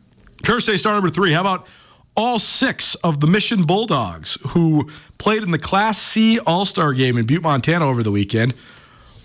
[0.42, 1.34] Treasure State Star number three.
[1.34, 1.68] How about
[2.16, 7.18] all six of the Mission Bulldogs who played in the Class C All Star game
[7.18, 8.54] in Butte, Montana over the weekend?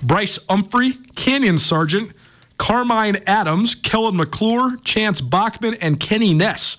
[0.03, 2.13] Bryce Humphrey, Canyon Sargent,
[2.59, 6.77] Carmine Adams, Kellen McClure, Chance Bachman, and Kenny Ness.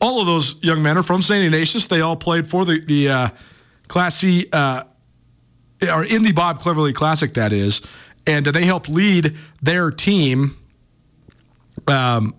[0.00, 1.44] All of those young men are from St.
[1.44, 1.86] Ignatius.
[1.86, 3.28] They all played for the, the uh,
[3.88, 4.84] Class C, uh,
[5.82, 7.82] or in the Bob Cleverly Classic, that is.
[8.26, 10.56] And they helped lead their team
[11.86, 12.34] um,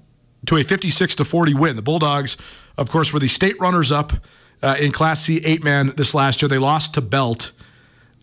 [0.45, 1.75] to a 56 to 40 win.
[1.75, 2.37] The Bulldogs,
[2.77, 4.13] of course, were the state runners up
[4.61, 6.49] uh, in Class C eight man this last year.
[6.49, 7.51] They lost to Belt,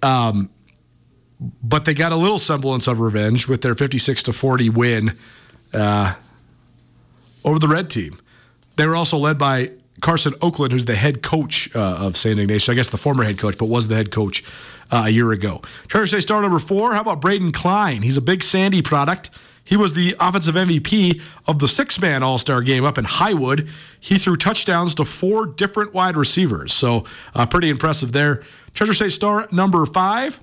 [0.02, 0.50] um,
[1.62, 5.18] but they got a little semblance of revenge with their 56 to 40 win
[5.72, 6.14] uh,
[7.44, 8.18] over the red team.
[8.76, 12.38] They were also led by Carson Oakland, who's the head coach uh, of St.
[12.38, 12.68] Ignatius.
[12.68, 14.42] I guess the former head coach, but was the head coach
[14.90, 15.60] uh, a year ago.
[15.88, 16.94] Treasure State star number four.
[16.94, 18.02] How about Braden Klein?
[18.02, 19.30] He's a big Sandy product.
[19.64, 23.68] He was the offensive MVP of the six man All Star game up in Highwood.
[24.00, 26.72] He threw touchdowns to four different wide receivers.
[26.72, 27.04] So,
[27.34, 28.42] uh, pretty impressive there.
[28.74, 30.40] Treasure State star number five.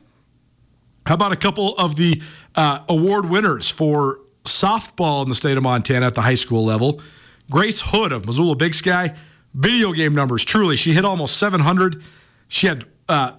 [1.06, 2.22] How about a couple of the
[2.56, 7.02] uh, award winners for softball in the state of Montana at the high school level?
[7.50, 9.16] Grace Hood of Missoula Big Sky.
[9.54, 10.76] Video game numbers, truly.
[10.76, 12.04] She hit almost 700.
[12.48, 13.34] She had uh,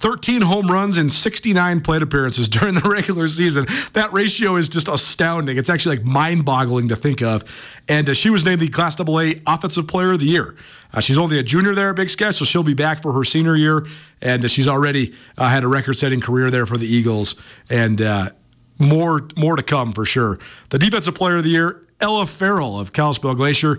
[0.00, 3.66] 13 home runs and 69 plate appearances during the regular season.
[3.92, 5.58] That ratio is just astounding.
[5.58, 7.44] It's actually like mind boggling to think of.
[7.86, 10.56] And uh, she was named the Class AA Offensive Player of the Year.
[10.92, 13.24] Uh, she's only a junior there at Big Sky, so she'll be back for her
[13.24, 13.86] senior year.
[14.22, 17.34] And uh, she's already uh, had a record setting career there for the Eagles.
[17.68, 18.30] And uh,
[18.78, 20.38] more, more to come for sure.
[20.70, 23.78] The Defensive Player of the Year, Ella Farrell of Kalispell Glacier.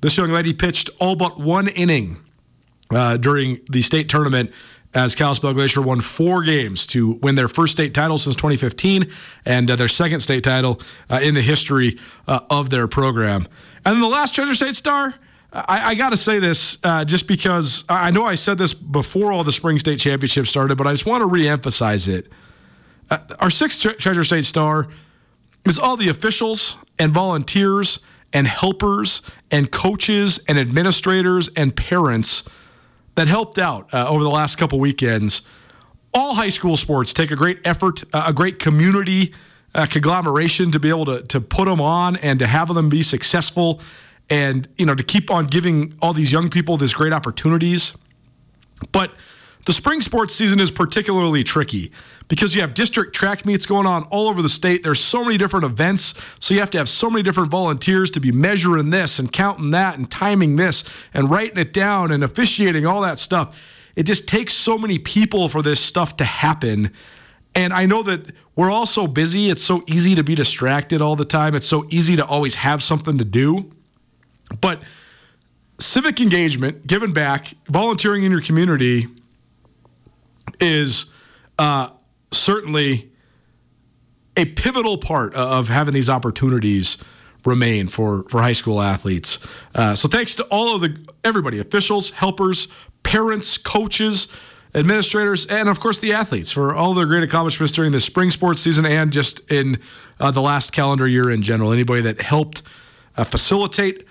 [0.00, 2.24] This young lady pitched all but one inning
[2.90, 4.50] uh, during the state tournament
[4.94, 9.10] as Kalispell Glacier won four games to win their first state title since 2015
[9.44, 10.80] and uh, their second state title
[11.10, 13.46] uh, in the history uh, of their program.
[13.84, 15.14] And then the last Treasure State star,
[15.52, 19.32] I, I got to say this uh, just because I know I said this before
[19.32, 22.30] all the spring state championships started, but I just want to reemphasize it.
[23.10, 24.88] Uh, our sixth tre- Treasure State star
[25.66, 28.00] is all the officials and volunteers
[28.32, 32.44] and helpers and coaches and administrators and parents
[33.18, 35.42] that helped out uh, over the last couple weekends.
[36.14, 39.34] All high school sports take a great effort, uh, a great community
[39.74, 43.02] uh, conglomeration to be able to, to put them on and to have them be
[43.02, 43.80] successful
[44.30, 47.92] and you know to keep on giving all these young people these great opportunities.
[48.92, 49.12] But
[49.66, 51.90] the spring sports season is particularly tricky
[52.28, 54.82] because you have district track meets going on all over the state.
[54.82, 56.14] There's so many different events.
[56.38, 59.70] So you have to have so many different volunteers to be measuring this and counting
[59.72, 63.58] that and timing this and writing it down and officiating all that stuff.
[63.96, 66.92] It just takes so many people for this stuff to happen.
[67.54, 69.50] And I know that we're all so busy.
[69.50, 71.54] It's so easy to be distracted all the time.
[71.54, 73.72] It's so easy to always have something to do.
[74.60, 74.82] But
[75.80, 79.08] civic engagement, giving back, volunteering in your community
[80.60, 81.06] is
[81.58, 81.90] uh,
[82.32, 83.10] certainly
[84.36, 86.96] a pivotal part of having these opportunities
[87.44, 89.38] remain for for high school athletes.
[89.74, 92.68] Uh, so thanks to all of the everybody, officials, helpers,
[93.02, 94.28] parents, coaches,
[94.74, 98.60] administrators, and of course the athletes for all their great accomplishments during the spring sports
[98.60, 99.78] season and just in
[100.20, 101.72] uh, the last calendar year in general.
[101.72, 102.62] Anybody that helped
[103.16, 104.04] uh, facilitate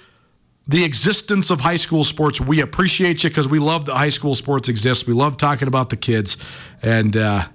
[0.68, 2.42] the existence of high school sports.
[2.42, 5.08] We appreciate you because we love that high school sports exist.
[5.08, 6.36] We love talking about the kids.
[6.82, 7.48] And uh,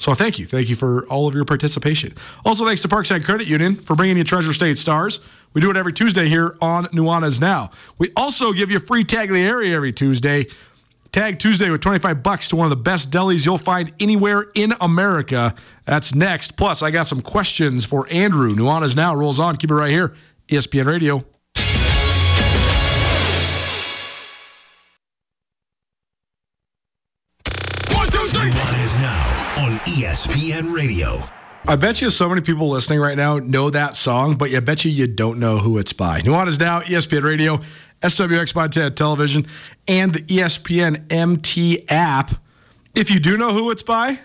[0.00, 0.46] so thank you.
[0.46, 2.14] Thank you for all of your participation.
[2.44, 5.20] Also, thanks to Parkside Credit Union for bringing you Treasure State Stars.
[5.52, 7.70] We do it every Tuesday here on Nuanez Now.
[7.98, 10.46] We also give you free Tagliare every Tuesday.
[11.12, 14.72] Tag Tuesday with 25 bucks to one of the best delis you'll find anywhere in
[14.80, 15.54] America.
[15.84, 16.56] That's next.
[16.56, 18.54] Plus, I got some questions for Andrew.
[18.54, 19.56] Nuanez Now rolls on.
[19.56, 20.14] Keep it right here.
[20.48, 21.24] ESPN Radio.
[29.86, 31.16] ESPN Radio.
[31.66, 34.84] I bet you so many people listening right now know that song, but I bet
[34.84, 36.20] you you don't know who it's by.
[36.20, 37.58] Nuanez Now, ESPN Radio,
[38.02, 39.46] SWX Montana Television,
[39.88, 42.32] and the ESPN MT app.
[42.94, 44.18] If you do know who it's by,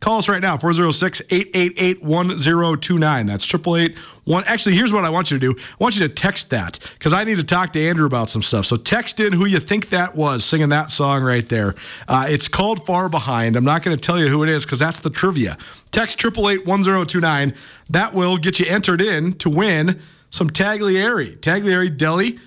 [0.00, 3.26] call us right now, 406 888 1029.
[3.26, 4.44] That's 888 1.
[4.46, 7.12] Actually, here's what I want you to do I want you to text that because
[7.12, 8.66] I need to talk to Andrew about some stuff.
[8.66, 11.74] So text in who you think that was singing that song right there.
[12.06, 13.56] Uh, it's called Far Behind.
[13.56, 15.56] I'm not going to tell you who it is because that's the trivia.
[15.90, 17.54] Text 888 1029.
[17.90, 21.38] That will get you entered in to win some Tagliare.
[21.38, 22.38] Tagliare Deli,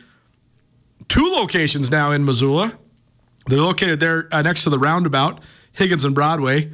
[1.08, 2.78] two locations now in Missoula.
[3.48, 5.42] They're located there uh, next to the roundabout,
[5.74, 6.72] Higgins and Broadway.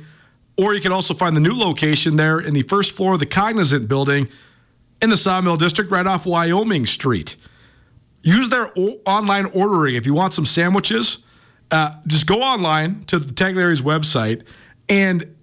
[0.58, 3.26] Or you can also find the new location there in the first floor of the
[3.26, 4.28] Cognizant building
[5.01, 7.36] in the Sawmill District, right off Wyoming Street.
[8.24, 11.20] Use their o- online ordering if you want some sandwiches.
[11.70, 14.43] Uh, just go online to the Tagliare's website,
[14.89, 15.36] and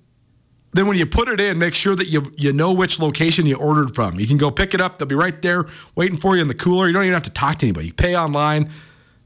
[0.73, 3.57] then when you put it in, make sure that you you know which location you
[3.57, 4.19] ordered from.
[4.19, 6.55] You can go pick it up; they'll be right there waiting for you in the
[6.55, 6.87] cooler.
[6.87, 7.89] You don't even have to talk to anybody.
[7.89, 8.71] You pay online,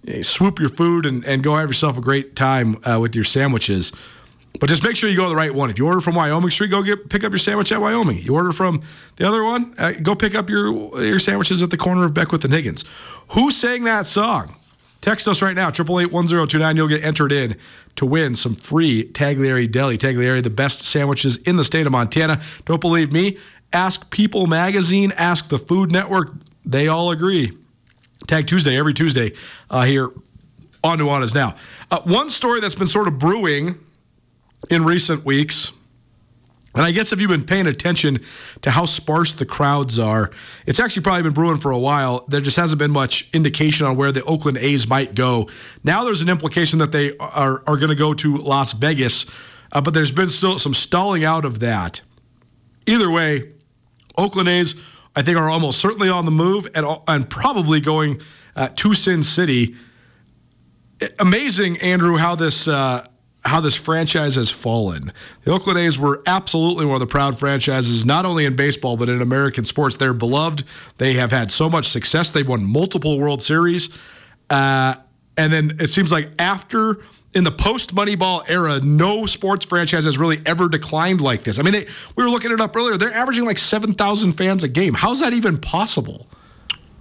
[0.02, 3.24] you swoop your food, and, and go have yourself a great time uh, with your
[3.24, 3.92] sandwiches.
[4.60, 5.70] But just make sure you go to the right one.
[5.70, 8.18] If you order from Wyoming Street, go get pick up your sandwich at Wyoming.
[8.18, 8.82] You order from
[9.16, 12.44] the other one, uh, go pick up your your sandwiches at the corner of Beckwith
[12.44, 12.84] and Higgins.
[13.32, 14.56] Who sang that song?
[15.00, 16.76] Text us right now, 888-1029.
[16.76, 17.56] You'll get entered in
[17.94, 19.96] to win some free Tagliare Deli.
[19.96, 22.42] Tagliare, the best sandwiches in the state of Montana.
[22.64, 23.38] Don't believe me?
[23.72, 26.32] Ask People Magazine, ask the Food Network.
[26.64, 27.56] They all agree.
[28.26, 29.34] Tag Tuesday, every Tuesday
[29.70, 30.10] uh, here
[30.82, 31.54] on Nuanez Now.
[31.90, 33.78] Uh, one story that's been sort of brewing
[34.70, 35.72] in recent weeks.
[36.74, 38.20] And I guess if you've been paying attention
[38.62, 40.30] to how sparse the crowds are,
[40.66, 42.24] it's actually probably been brewing for a while.
[42.28, 45.48] There just hasn't been much indication on where the Oakland A's might go.
[45.82, 49.26] Now there's an implication that they are, are going to go to Las Vegas,
[49.72, 52.02] uh, but there's been still some stalling out of that.
[52.86, 53.50] Either way,
[54.16, 54.76] Oakland A's,
[55.16, 58.20] I think, are almost certainly on the move and, and probably going
[58.54, 59.74] uh, to Sin City.
[61.18, 62.68] Amazing, Andrew, how this.
[62.68, 63.06] Uh,
[63.48, 65.12] how this franchise has fallen.
[65.42, 69.08] The Oakland A's were absolutely one of the proud franchises, not only in baseball, but
[69.08, 69.96] in American sports.
[69.96, 70.64] They're beloved.
[70.98, 72.30] They have had so much success.
[72.30, 73.90] They've won multiple World Series.
[74.50, 74.94] Uh,
[75.36, 76.98] and then it seems like after,
[77.34, 81.58] in the post Moneyball era, no sports franchise has really ever declined like this.
[81.58, 81.86] I mean, they,
[82.16, 82.96] we were looking it up earlier.
[82.96, 84.94] They're averaging like 7,000 fans a game.
[84.94, 86.28] How's that even possible?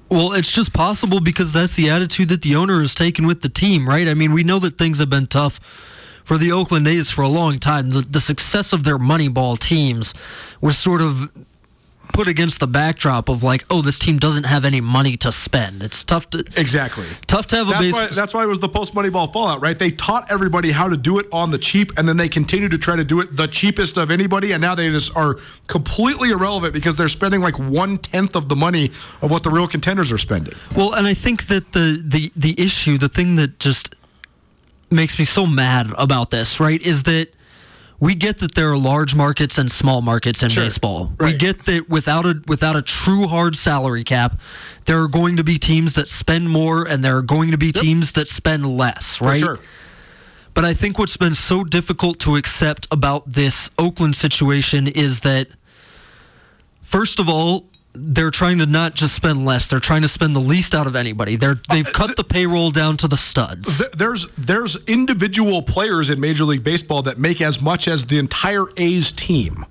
[0.09, 3.49] Well, it's just possible because that's the attitude that the owner has taken with the
[3.49, 4.07] team, right?
[4.07, 5.59] I mean, we know that things have been tough
[6.27, 7.89] for the Oakland A's for a long time.
[7.89, 10.13] The, the success of their Moneyball teams
[10.59, 11.31] was sort of
[12.11, 15.81] put against the backdrop of like, oh, this team doesn't have any money to spend.
[15.81, 17.93] It's tough to exactly tough to have a that's base.
[17.93, 19.79] Why, that's why it was the post Moneyball fallout, right?
[19.79, 22.77] They taught everybody how to do it on the cheap, and then they continue to
[22.77, 25.35] try to do it the cheapest of anybody, and now they just are
[25.67, 29.67] completely irrelevant because they're spending like one tenth of the money of what the real
[29.67, 30.55] contenders are spending.
[30.75, 33.95] Well, and I think that the the the issue, the thing that just
[34.89, 37.29] makes me so mad about this, right, is that
[37.99, 40.63] we get that there are large markets and small markets in Sure.
[40.63, 41.11] baseball.
[41.17, 41.33] Right.
[41.33, 44.39] We get that without a without a true hard salary cap,
[44.85, 47.71] there are going to be teams that spend more and there are going to be
[47.71, 49.39] teams that spend less, right?
[49.39, 49.59] sure.
[50.53, 55.49] But I think what's been so difficult to accept about this Oakland situation is that,
[56.81, 57.65] first of all,
[57.99, 60.95] they're trying to not just spend less; they're trying to spend the least out of
[60.95, 61.35] anybody.
[61.35, 63.77] They're uh, they've cut the payroll down to the studs.
[63.77, 68.19] Th- There's there's individual players in Major League Baseball that make as much as the
[68.19, 69.65] entire A's team.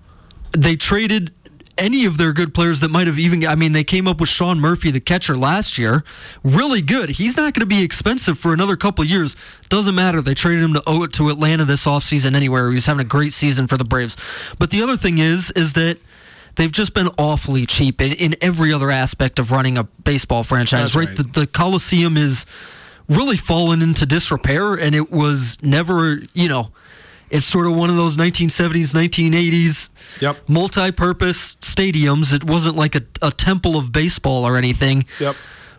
[0.52, 1.32] They traded
[1.78, 3.46] any of their good players that might have even.
[3.46, 6.04] I mean, they came up with Sean Murphy, the catcher, last year.
[6.42, 7.10] Really good.
[7.10, 9.36] He's not going to be expensive for another couple of years.
[9.68, 10.22] Doesn't matter.
[10.22, 12.70] They traded him to owe it to Atlanta this offseason anywhere.
[12.72, 14.16] He's having a great season for the Braves.
[14.58, 15.98] But the other thing is, is that
[16.56, 20.94] they've just been awfully cheap in, in every other aspect of running a baseball franchise.
[20.96, 21.08] Right?
[21.08, 21.16] right.
[21.16, 22.44] The, the Coliseum is
[23.08, 26.72] really fallen into disrepair, and it was never, you know.
[27.28, 29.90] It's sort of one of those 1970s, 1980s
[30.20, 30.48] Yep.
[30.48, 32.32] multi-purpose stadiums.
[32.32, 35.06] It wasn't like a, a temple of baseball or anything.
[35.18, 35.34] Yep.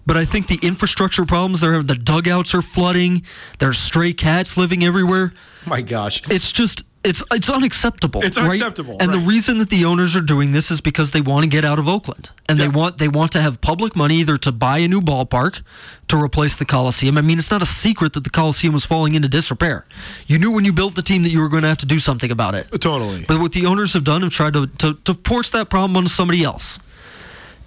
[0.05, 3.23] But I think the infrastructure problems there, the dugouts are flooding.
[3.59, 5.33] There's stray cats living everywhere.
[5.65, 6.21] My gosh.
[6.29, 8.21] It's just it's it's unacceptable.
[8.23, 8.47] It's right?
[8.47, 11.49] unacceptable, And the reason that the owners are doing this is because they want to
[11.49, 12.65] get out of Oakland, and Yeah.
[12.65, 15.61] they want they want to have public money either to buy a new ballpark
[16.09, 17.17] to replace the Coliseum.
[17.17, 19.85] I mean, it's not a secret that the Coliseum was falling into disrepair.
[20.25, 21.99] You knew when you built the team that you were going to have to do
[21.99, 22.69] something about it.
[22.81, 23.25] Totally.
[23.27, 26.09] But what the owners have done have tried to, to, to force that problem onto
[26.09, 26.79] somebody else.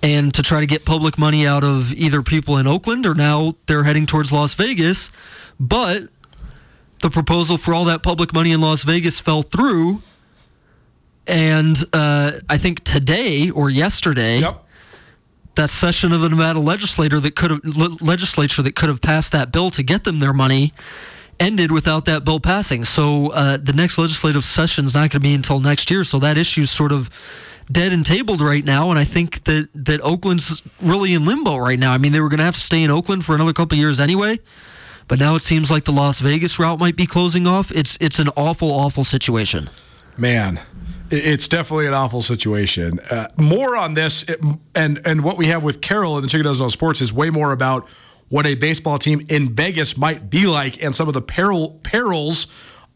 [0.02, 3.54] And to try to get public money out of either people in Oakland or now
[3.66, 5.10] they're heading towards Las Vegas.
[5.58, 6.04] But
[7.02, 10.02] the proposal for all that public money in Las Vegas fell through.
[11.26, 14.64] And uh, I think today or yesterday, Yep.
[15.54, 19.32] that session of the Nevada legislator that could have le- legislature that could have passed
[19.32, 20.72] that bill to get them their money
[21.38, 22.84] ended without that bill passing.
[22.84, 26.04] So uh, the next legislative session is not going to be until next year.
[26.04, 27.08] So that issue is sort of
[27.70, 28.90] dead and tabled right now.
[28.90, 31.92] And I think that that Oakland's really in limbo right now.
[31.92, 33.78] I mean, they were going to have to stay in Oakland for another couple of
[33.78, 34.40] years anyway.
[35.10, 37.72] But now it seems like the Las Vegas route might be closing off.
[37.72, 39.68] It's it's an awful, awful situation.
[40.16, 40.60] Man,
[41.10, 43.00] it's definitely an awful situation.
[43.10, 44.38] Uh, more on this, it-
[44.76, 47.28] and and what we have with Carol and the Chicken Doesn't Know Sports is way
[47.28, 47.88] more about
[48.28, 52.46] what a baseball team in Vegas might be like and some of the peril perils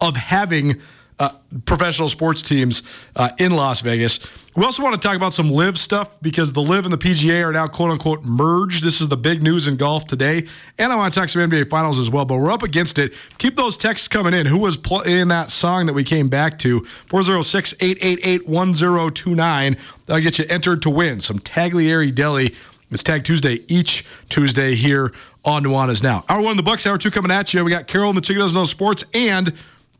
[0.01, 0.81] of having
[1.19, 1.31] uh,
[1.65, 2.83] professional sports teams
[3.17, 4.21] uh, in Las Vegas.
[4.57, 7.45] We also want to talk about some LIV stuff because the LIV and the PGA
[7.45, 8.85] are now quote unquote merged.
[8.85, 10.47] This is the big news in golf today.
[10.79, 13.15] And I want to talk some NBA finals as well, but we're up against it.
[13.39, 14.47] Keep those texts coming in.
[14.47, 16.81] Who was playing that song that we came back to?
[17.09, 19.77] 406 888 1029.
[20.07, 22.55] That'll get you entered to win some Tagliare Deli.
[22.93, 25.13] It's Tag Tuesday each Tuesday here
[25.45, 26.25] on Nuanez Now.
[26.29, 26.87] Hour one, the Bucks.
[26.87, 27.65] Hour two coming at you.
[27.65, 29.53] We got Carol and the Chicken Doesn't Know Sports and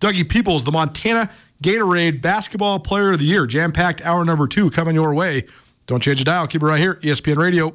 [0.05, 1.31] Dougie Peoples, the Montana
[1.63, 3.47] Gatorade Basketball Player of the Year.
[3.47, 5.47] Jam packed hour number two coming your way.
[5.87, 6.47] Don't change the dial.
[6.47, 7.75] Keep it right here, ESPN Radio.